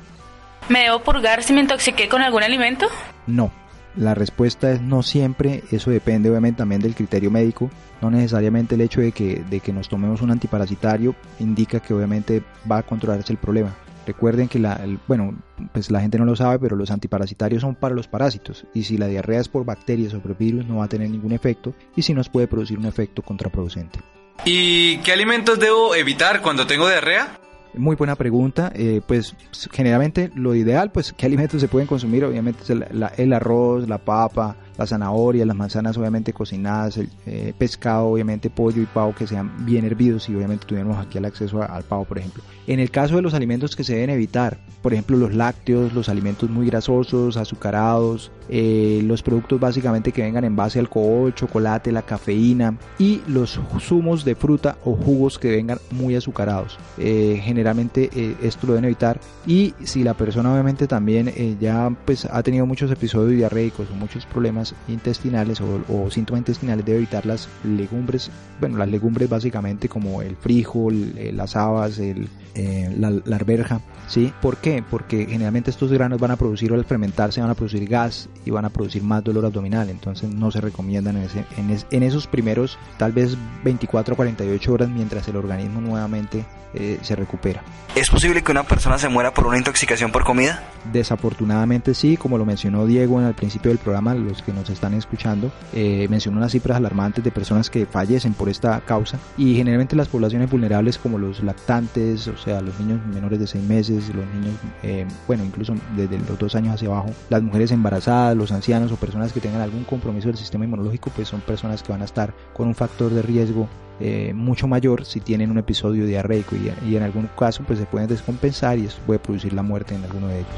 ¿Me 0.70 0.80
debo 0.84 1.00
purgar 1.00 1.42
si 1.42 1.52
me 1.52 1.60
intoxiqué 1.60 2.08
con 2.08 2.22
algún 2.22 2.42
alimento? 2.42 2.86
No. 3.26 3.50
La 3.96 4.14
respuesta 4.14 4.70
es 4.72 4.82
no 4.82 5.02
siempre, 5.02 5.62
eso 5.70 5.90
depende 5.90 6.28
obviamente 6.28 6.58
también 6.58 6.82
del 6.82 6.94
criterio 6.94 7.30
médico, 7.30 7.70
no 8.02 8.10
necesariamente 8.10 8.74
el 8.74 8.82
hecho 8.82 9.00
de 9.00 9.12
que, 9.12 9.42
de 9.48 9.60
que 9.60 9.72
nos 9.72 9.88
tomemos 9.88 10.20
un 10.20 10.30
antiparasitario 10.30 11.14
indica 11.40 11.80
que 11.80 11.94
obviamente 11.94 12.42
va 12.70 12.78
a 12.78 12.82
controlarse 12.82 13.32
el 13.32 13.38
problema. 13.38 13.74
Recuerden 14.06 14.48
que 14.48 14.58
la, 14.58 14.80
bueno, 15.08 15.34
pues 15.72 15.90
la 15.90 16.00
gente 16.00 16.18
no 16.18 16.26
lo 16.26 16.36
sabe, 16.36 16.58
pero 16.60 16.76
los 16.76 16.90
antiparasitarios 16.90 17.62
son 17.62 17.74
para 17.74 17.94
los 17.94 18.06
parásitos 18.06 18.66
y 18.72 18.84
si 18.84 18.98
la 18.98 19.08
diarrea 19.08 19.40
es 19.40 19.48
por 19.48 19.64
bacterias 19.64 20.14
o 20.14 20.20
por 20.20 20.36
virus 20.36 20.66
no 20.66 20.76
va 20.76 20.84
a 20.84 20.88
tener 20.88 21.10
ningún 21.10 21.32
efecto 21.32 21.74
y 21.96 22.02
si 22.02 22.14
nos 22.14 22.28
puede 22.28 22.46
producir 22.46 22.78
un 22.78 22.86
efecto 22.86 23.22
contraproducente. 23.22 23.98
¿Y 24.44 24.98
qué 24.98 25.12
alimentos 25.12 25.58
debo 25.58 25.94
evitar 25.94 26.42
cuando 26.42 26.66
tengo 26.66 26.86
diarrea? 26.86 27.40
Muy 27.76 27.96
buena 27.96 28.16
pregunta. 28.16 28.72
Eh, 28.74 29.00
pues 29.06 29.34
generalmente 29.72 30.30
lo 30.34 30.54
ideal, 30.54 30.90
pues 30.90 31.12
qué 31.12 31.26
alimentos 31.26 31.60
se 31.60 31.68
pueden 31.68 31.86
consumir. 31.86 32.24
Obviamente 32.24 32.62
es 32.62 32.70
el, 32.70 32.86
la, 32.90 33.08
el 33.16 33.32
arroz, 33.32 33.88
la 33.88 33.98
papa, 33.98 34.56
la 34.78 34.86
zanahoria, 34.86 35.46
las 35.46 35.56
manzanas 35.56 35.96
obviamente 35.96 36.32
cocinadas, 36.32 36.96
el 36.98 37.08
eh, 37.26 37.54
pescado, 37.56 38.08
obviamente 38.08 38.50
pollo 38.50 38.82
y 38.82 38.86
pavo 38.86 39.14
que 39.14 39.26
sean 39.26 39.64
bien 39.64 39.84
hervidos 39.84 40.28
y 40.28 40.34
obviamente 40.34 40.66
tuviéramos 40.66 40.98
aquí 40.98 41.18
el 41.18 41.24
acceso 41.24 41.62
al 41.62 41.84
pavo, 41.84 42.04
por 42.04 42.18
ejemplo. 42.18 42.42
En 42.66 42.80
el 42.80 42.90
caso 42.90 43.16
de 43.16 43.22
los 43.22 43.34
alimentos 43.34 43.76
que 43.76 43.84
se 43.84 43.94
deben 43.94 44.10
evitar, 44.10 44.58
por 44.82 44.92
ejemplo 44.92 45.16
los 45.16 45.34
lácteos, 45.34 45.92
los 45.92 46.08
alimentos 46.08 46.50
muy 46.50 46.66
grasosos, 46.66 47.36
azucarados, 47.36 48.32
eh, 48.48 49.00
los 49.04 49.22
productos 49.22 49.58
básicamente 49.58 50.12
que 50.12 50.22
vengan 50.22 50.44
en 50.44 50.56
base 50.56 50.78
a 50.78 50.82
alcohol, 50.82 51.34
chocolate, 51.34 51.92
la 51.92 52.02
cafeína 52.02 52.76
y 52.98 53.22
los 53.28 53.60
zumos 53.80 54.24
de 54.24 54.34
fruta 54.34 54.76
o 54.84 54.94
jugos 54.94 55.38
que 55.38 55.50
vengan 55.50 55.78
muy 55.90 56.16
azucarados. 56.16 56.78
Eh, 56.98 57.40
generalmente 57.42 58.10
esto 58.42 58.66
lo 58.66 58.74
deben 58.74 58.86
evitar 58.86 59.20
y 59.46 59.74
si 59.84 60.02
la 60.02 60.14
persona 60.14 60.52
obviamente 60.52 60.86
también 60.86 61.32
ya 61.60 61.94
pues 62.04 62.24
ha 62.24 62.42
tenido 62.42 62.66
muchos 62.66 62.90
episodios 62.90 63.36
diarreicos 63.36 63.88
o 63.90 63.94
muchos 63.94 64.26
problemas 64.26 64.65
intestinales 64.88 65.60
o, 65.60 66.10
síntomas 66.10 66.40
intestinales 66.40 66.84
debe 66.84 66.98
evitar 66.98 67.26
las 67.26 67.48
legumbres, 67.64 68.30
bueno, 68.60 68.78
las 68.78 68.88
legumbres 68.88 69.28
básicamente 69.28 69.88
como 69.88 70.22
el 70.22 70.36
frijol, 70.36 71.12
eh, 71.16 71.32
las 71.32 71.56
habas, 71.56 71.98
el, 71.98 72.28
eh, 72.58 72.90
la, 72.98 73.10
la, 73.10 73.36
arberja, 73.36 73.82
¿sí? 74.08 74.32
¿Por 74.40 74.56
qué? 74.56 74.82
Porque 74.88 75.26
generalmente 75.26 75.70
estos 75.70 75.92
granos 75.92 76.18
van 76.18 76.30
a 76.30 76.36
producir, 76.36 76.72
al 76.72 76.86
fermentarse, 76.86 77.42
van 77.42 77.50
a 77.50 77.54
producir 77.54 77.86
gas 77.86 78.30
y 78.46 78.50
van 78.50 78.64
a 78.64 78.70
producir 78.70 79.02
más 79.02 79.22
dolor 79.22 79.44
abdominal, 79.44 79.90
entonces 79.90 80.30
no 80.30 80.50
se 80.50 80.62
recomiendan 80.62 81.18
en, 81.18 81.84
en, 81.90 82.02
esos 82.02 82.26
primeros 82.26 82.78
tal 82.96 83.12
vez 83.12 83.36
24 83.62 84.14
a 84.14 84.16
48 84.16 84.72
horas 84.72 84.88
mientras 84.88 85.28
el 85.28 85.36
organismo 85.36 85.82
nuevamente 85.82 86.46
eh, 86.74 86.98
se 87.02 87.14
recupera. 87.16 87.62
¿Es 87.94 88.10
posible 88.10 88.42
que 88.42 88.52
una 88.52 88.64
persona 88.64 88.98
se 88.98 89.08
muera 89.08 89.32
por 89.32 89.46
una 89.46 89.56
intoxicación 89.56 90.12
por 90.12 90.24
comida? 90.24 90.62
Desafortunadamente 90.92 91.94
sí, 91.94 92.16
como 92.16 92.36
lo 92.36 92.44
mencionó 92.44 92.84
Diego 92.84 93.18
en 93.20 93.26
el 93.26 93.34
principio 93.34 93.70
del 93.70 93.78
programa, 93.78 94.14
los 94.14 94.42
que 94.42 94.52
nos 94.52 94.68
están 94.68 94.92
escuchando, 94.92 95.50
eh, 95.72 96.06
mencionó 96.10 96.38
unas 96.38 96.52
cifras 96.52 96.76
alarmantes 96.76 97.24
de 97.24 97.30
personas 97.30 97.70
que 97.70 97.86
fallecen 97.86 98.34
por 98.34 98.48
esta 98.48 98.80
causa 98.80 99.18
y 99.38 99.54
generalmente 99.56 99.96
las 99.96 100.08
poblaciones 100.08 100.50
vulnerables 100.50 100.98
como 100.98 101.18
los 101.18 101.42
lactantes, 101.42 102.28
o 102.28 102.36
sea, 102.46 102.60
los 102.60 102.78
niños 102.80 103.04
menores 103.06 103.38
de 103.38 103.46
6 103.46 103.64
meses, 103.64 104.14
los 104.14 104.24
niños, 104.26 104.54
eh, 104.82 105.04
bueno, 105.26 105.44
incluso 105.44 105.74
desde 105.96 106.18
los 106.18 106.38
2 106.38 106.54
años 106.54 106.74
hacia 106.74 106.88
abajo, 106.88 107.10
las 107.28 107.42
mujeres 107.42 107.72
embarazadas, 107.72 108.36
los 108.36 108.52
ancianos 108.52 108.92
o 108.92 108.96
personas 108.96 109.32
que 109.32 109.40
tengan 109.40 109.60
algún 109.60 109.84
compromiso 109.84 110.28
del 110.28 110.36
sistema 110.36 110.64
inmunológico, 110.64 111.10
pues 111.14 111.28
son 111.28 111.40
personas 111.40 111.82
que 111.82 111.92
van 111.92 112.02
a 112.02 112.04
estar 112.04 112.32
con 112.54 112.68
un 112.68 112.74
factor 112.74 113.12
de 113.12 113.22
riesgo 113.22 113.68
eh, 113.98 114.32
mucho 114.34 114.68
mayor 114.68 115.06
si 115.06 115.20
tienen 115.20 115.50
un 115.50 115.58
episodio 115.58 116.06
diarreico 116.06 116.54
y, 116.54 116.96
en 116.96 117.02
algún 117.02 117.28
caso 117.36 117.64
pues 117.66 117.78
se 117.78 117.86
pueden 117.86 118.06
descompensar 118.08 118.78
y 118.78 118.84
eso 118.84 118.98
puede 119.06 119.18
producir 119.18 119.54
la 119.54 119.62
muerte 119.62 119.94
en 119.94 120.04
alguno 120.04 120.28
de 120.28 120.40
ellos. 120.40 120.50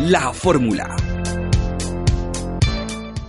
La 0.00 0.32
fórmula. 0.32 0.94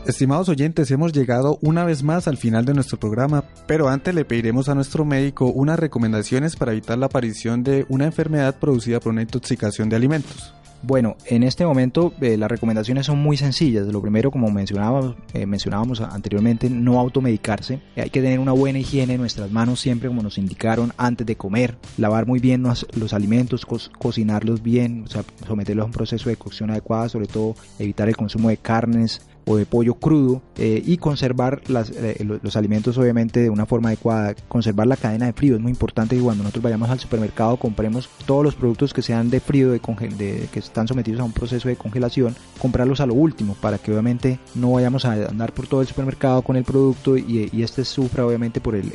Estimados 0.10 0.50
oyentes, 0.50 0.90
hemos 0.90 1.14
llegado 1.14 1.60
una 1.62 1.86
vez 1.86 2.02
más 2.02 2.28
al 2.28 2.38
final 2.38 2.66
de 2.66 2.74
nuestro 2.74 3.00
programa, 3.00 3.44
pero 3.68 3.90
antes 3.90 4.16
le 4.16 4.26
pediremos 4.26 4.68
a 4.68 4.74
nuestro 4.74 5.06
médico 5.06 5.52
unas 5.52 5.78
recomendaciones 5.78 6.56
para 6.56 6.72
evitar 6.72 6.98
la 6.98 7.06
aparición 7.06 7.62
de 7.62 7.86
una 7.90 8.06
enfermedad 8.06 8.58
producida 8.58 9.00
por 9.00 9.12
una 9.12 9.22
intoxicación 9.22 9.88
de 9.88 9.98
alimentos. 9.98 10.56
Bueno, 10.82 11.18
en 11.26 11.44
este 11.44 11.66
momento 11.66 12.14
eh, 12.22 12.38
las 12.38 12.50
recomendaciones 12.50 13.06
son 13.06 13.20
muy 13.20 13.36
sencillas. 13.36 13.86
Lo 13.88 14.02
primero, 14.02 14.32
como 14.32 14.50
mencionábamos, 14.50 15.16
eh, 15.34 15.46
mencionábamos 15.46 16.00
anteriormente, 16.00 16.70
no 16.70 17.00
automedicarse. 17.00 17.82
Hay 17.98 18.10
que 18.10 18.22
tener 18.22 18.40
una 18.40 18.54
buena 18.54 18.80
higiene 18.80 19.16
en 19.16 19.20
nuestras 19.20 19.52
manos 19.52 19.82
siempre, 19.82 20.08
como 20.08 20.24
nos 20.24 20.38
indicaron, 20.38 20.94
antes 20.98 21.28
de 21.28 21.36
comer. 21.36 21.78
Lavar 21.98 22.26
muy 22.26 22.40
bien 22.40 22.64
los, 22.64 23.14
alimentos, 23.14 23.66
cocinarlos 23.66 24.64
bien, 24.64 25.06
someterlos 25.46 25.84
a 25.84 25.86
un 25.86 25.92
proceso 25.92 26.30
de 26.30 26.38
cocción 26.38 26.72
adecuada, 26.72 27.10
sobre 27.10 27.28
todo 27.28 27.56
evitar 27.78 28.08
el 28.08 28.16
consumo 28.16 28.50
de 28.50 28.58
carnes, 28.58 29.22
o 29.50 29.58
de 29.58 29.66
pollo 29.66 29.96
crudo 29.96 30.44
eh, 30.58 30.82
y 30.86 30.98
conservar 30.98 31.62
eh, 31.68 32.40
los 32.44 32.56
alimentos 32.56 33.00
obviamente 33.00 33.40
de 33.40 33.50
una 33.50 33.66
forma 33.66 33.90
adecuada, 33.90 34.36
conservar 34.48 34.86
la 34.86 34.96
cadena 34.96 35.26
de 35.26 35.34
frío 35.34 35.56
es 35.56 35.62
muy 35.62 35.72
importante 35.72 36.16
que 36.16 36.22
cuando 36.22 36.44
nosotros 36.44 36.64
vayamos 36.64 36.88
al 36.92 37.00
supermercado 37.00 37.58
compremos 37.58 38.08
todos 38.28 38.44
los 38.44 38.54
productos 38.54 38.94
que 38.94 39.02
sean 39.02 39.32
de 39.32 39.40
frío, 39.40 39.72
de, 39.72 39.80
que 39.80 40.60
están 40.60 40.88
sometidos 40.88 41.20
a 41.22 41.24
un 41.24 41.34
proceso 41.34 41.68
de 41.68 41.76
congelación, 41.76 42.36
comprarlos 42.62 43.00
a 43.02 43.08
lo 43.08 43.16
último 43.16 43.56
para 43.60 43.80
que 43.80 43.92
obviamente 43.92 44.40
no 44.54 44.74
vayamos 44.74 45.06
a 45.06 45.14
andar 45.14 45.52
por 45.52 45.66
todo 45.66 45.82
el 45.82 45.88
supermercado 45.88 46.44
con 46.44 46.56
el 46.56 46.64
producto 46.64 47.18
y, 47.18 47.50
este 47.60 47.84
sufra 47.86 48.26
obviamente 48.26 48.62
por 48.62 48.76
el 48.76 48.92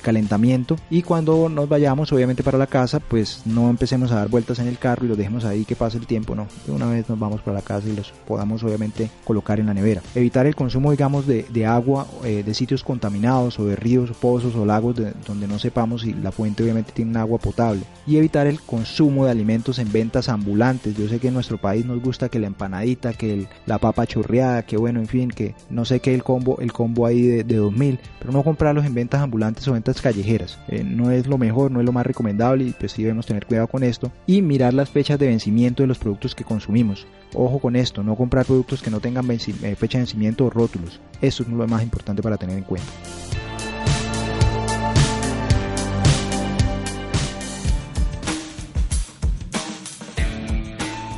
calentamiento. 0.00 0.76
Y 0.90 1.02
cuando 1.02 1.48
nos 1.48 1.68
vayamos 1.68 2.12
obviamente 2.12 2.42
para 2.42 2.58
la 2.58 2.66
casa 2.66 3.00
pues 3.00 3.42
no 3.44 3.70
empecemos 3.70 4.12
a 4.12 4.16
dar 4.16 4.28
vueltas 4.28 4.58
en 4.58 4.68
el 4.68 4.78
carro 4.78 5.04
y 5.04 5.08
los 5.08 5.18
dejemos 5.18 5.44
ahí 5.44 5.64
que 5.64 5.76
pase 5.76 5.98
el 5.98 6.06
tiempo 6.06 6.34
no. 6.34 6.46
De 6.66 6.72
una 6.72 6.86
vez 6.86 7.08
nos 7.08 7.18
vamos 7.18 7.40
para 7.40 7.56
la 7.56 7.62
casa 7.62 7.88
y 7.88 7.96
los 7.96 8.10
podamos 8.26 8.62
obviamente 8.62 9.10
colocar 9.24 9.60
en 9.60 9.66
la 9.66 9.74
nevera. 9.74 10.02
Evitar 10.14 10.46
el 10.46 10.54
consumo 10.54 10.90
digamos 10.90 11.26
de, 11.26 11.44
de 11.44 11.66
agua 11.66 12.06
eh, 12.24 12.42
de 12.44 12.54
sitios 12.54 12.84
contaminados 12.84 13.58
o 13.58 13.66
de 13.66 13.76
ríos 13.76 14.10
pozos 14.12 14.54
o 14.54 14.64
lagos 14.64 14.96
donde 15.26 15.48
no 15.48 15.58
sepamos 15.58 16.02
si 16.02 16.14
la 16.14 16.32
fuente 16.32 16.62
obviamente 16.62 16.92
tiene 16.92 17.10
un 17.10 17.16
agua 17.16 17.38
potable. 17.38 17.82
Y 18.06 18.16
evitar 18.16 18.46
el 18.46 18.60
consumo 18.60 19.24
de 19.24 19.30
alimentos 19.30 19.78
en 19.78 19.92
ventas 19.92 20.28
ambulantes. 20.28 20.96
Yo 20.96 21.08
sé 21.08 21.18
que 21.18 21.28
en 21.28 21.34
nuestro 21.34 21.58
país 21.58 21.84
nos 21.84 22.02
gusta 22.02 22.28
que 22.28 22.38
la 22.38 22.46
empanadita 22.46 23.12
que 23.12 23.46
la 23.66 23.78
papa 23.78 24.06
chorreada 24.06 24.62
que 24.62 24.76
bueno 24.76 25.00
en 25.00 25.06
fin 25.06 25.28
que 25.28 25.54
no 25.70 25.84
sé 25.84 26.00
qué 26.00 26.14
el 26.14 26.22
combo 26.22 26.58
el 26.60 26.72
combo 26.72 27.06
ahí 27.06 27.22
de, 27.22 27.44
de 27.44 27.56
2000 27.56 27.98
pero 28.18 28.32
no 28.32 28.42
comprarlos 28.42 28.84
en 28.84 28.94
ventas 28.94 29.20
ambulantes 29.20 29.66
o 29.68 29.72
callejeras. 30.00 30.58
Eh, 30.68 30.84
no 30.84 31.10
es 31.10 31.26
lo 31.26 31.38
mejor, 31.38 31.70
no 31.70 31.80
es 31.80 31.86
lo 31.86 31.92
más 31.92 32.06
recomendable 32.06 32.64
y 32.64 32.70
pues 32.72 32.92
sí 32.92 33.02
debemos 33.02 33.26
tener 33.26 33.46
cuidado 33.46 33.68
con 33.68 33.82
esto. 33.82 34.12
Y 34.26 34.42
mirar 34.42 34.74
las 34.74 34.90
fechas 34.90 35.18
de 35.18 35.28
vencimiento 35.28 35.82
de 35.82 35.86
los 35.86 35.98
productos 35.98 36.34
que 36.34 36.44
consumimos. 36.44 37.06
Ojo 37.34 37.58
con 37.58 37.76
esto, 37.76 38.02
no 38.02 38.16
comprar 38.16 38.46
productos 38.46 38.82
que 38.82 38.90
no 38.90 39.00
tengan 39.00 39.30
eh, 39.30 39.38
fecha 39.76 39.98
de 39.98 40.02
vencimiento 40.02 40.46
o 40.46 40.50
rótulos. 40.50 41.00
Eso 41.20 41.42
es 41.42 41.48
lo 41.48 41.66
más 41.66 41.82
importante 41.82 42.22
para 42.22 42.36
tener 42.36 42.58
en 42.58 42.64
cuenta. 42.64 42.90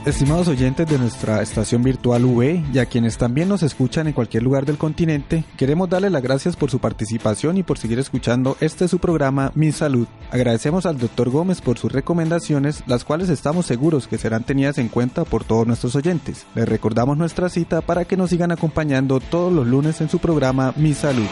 Estimados 0.06 0.48
oyentes 0.48 0.86
de 0.86 0.98
nuestra 0.98 1.40
estación 1.40 1.82
virtual 1.82 2.26
V 2.26 2.62
y 2.74 2.78
a 2.78 2.84
quienes 2.84 3.16
también 3.16 3.48
nos 3.48 3.62
escuchan 3.62 4.06
en 4.06 4.12
cualquier 4.12 4.42
lugar 4.42 4.66
del 4.66 4.76
continente, 4.76 5.44
queremos 5.56 5.88
darles 5.88 6.12
las 6.12 6.22
gracias 6.22 6.56
por 6.56 6.70
su 6.70 6.78
participación 6.78 7.56
y 7.56 7.62
por 7.62 7.78
seguir 7.78 7.98
escuchando 7.98 8.58
este 8.60 8.86
su 8.86 8.98
programa 8.98 9.50
Mi 9.54 9.72
Salud. 9.72 10.06
Agradecemos 10.30 10.84
al 10.84 10.98
Dr. 10.98 11.30
Gómez 11.30 11.62
por 11.62 11.78
sus 11.78 11.90
recomendaciones, 11.90 12.84
las 12.86 13.02
cuales 13.02 13.30
estamos 13.30 13.64
seguros 13.64 14.06
que 14.06 14.18
serán 14.18 14.44
tenidas 14.44 14.76
en 14.76 14.88
cuenta 14.88 15.24
por 15.24 15.42
todos 15.42 15.66
nuestros 15.66 15.96
oyentes. 15.96 16.44
Les 16.54 16.68
recordamos 16.68 17.16
nuestra 17.16 17.48
cita 17.48 17.80
para 17.80 18.04
que 18.04 18.18
nos 18.18 18.28
sigan 18.28 18.52
acompañando 18.52 19.20
todos 19.20 19.54
los 19.54 19.66
lunes 19.66 20.02
en 20.02 20.10
su 20.10 20.18
programa 20.18 20.74
Mi 20.76 20.92
Salud. 20.92 21.28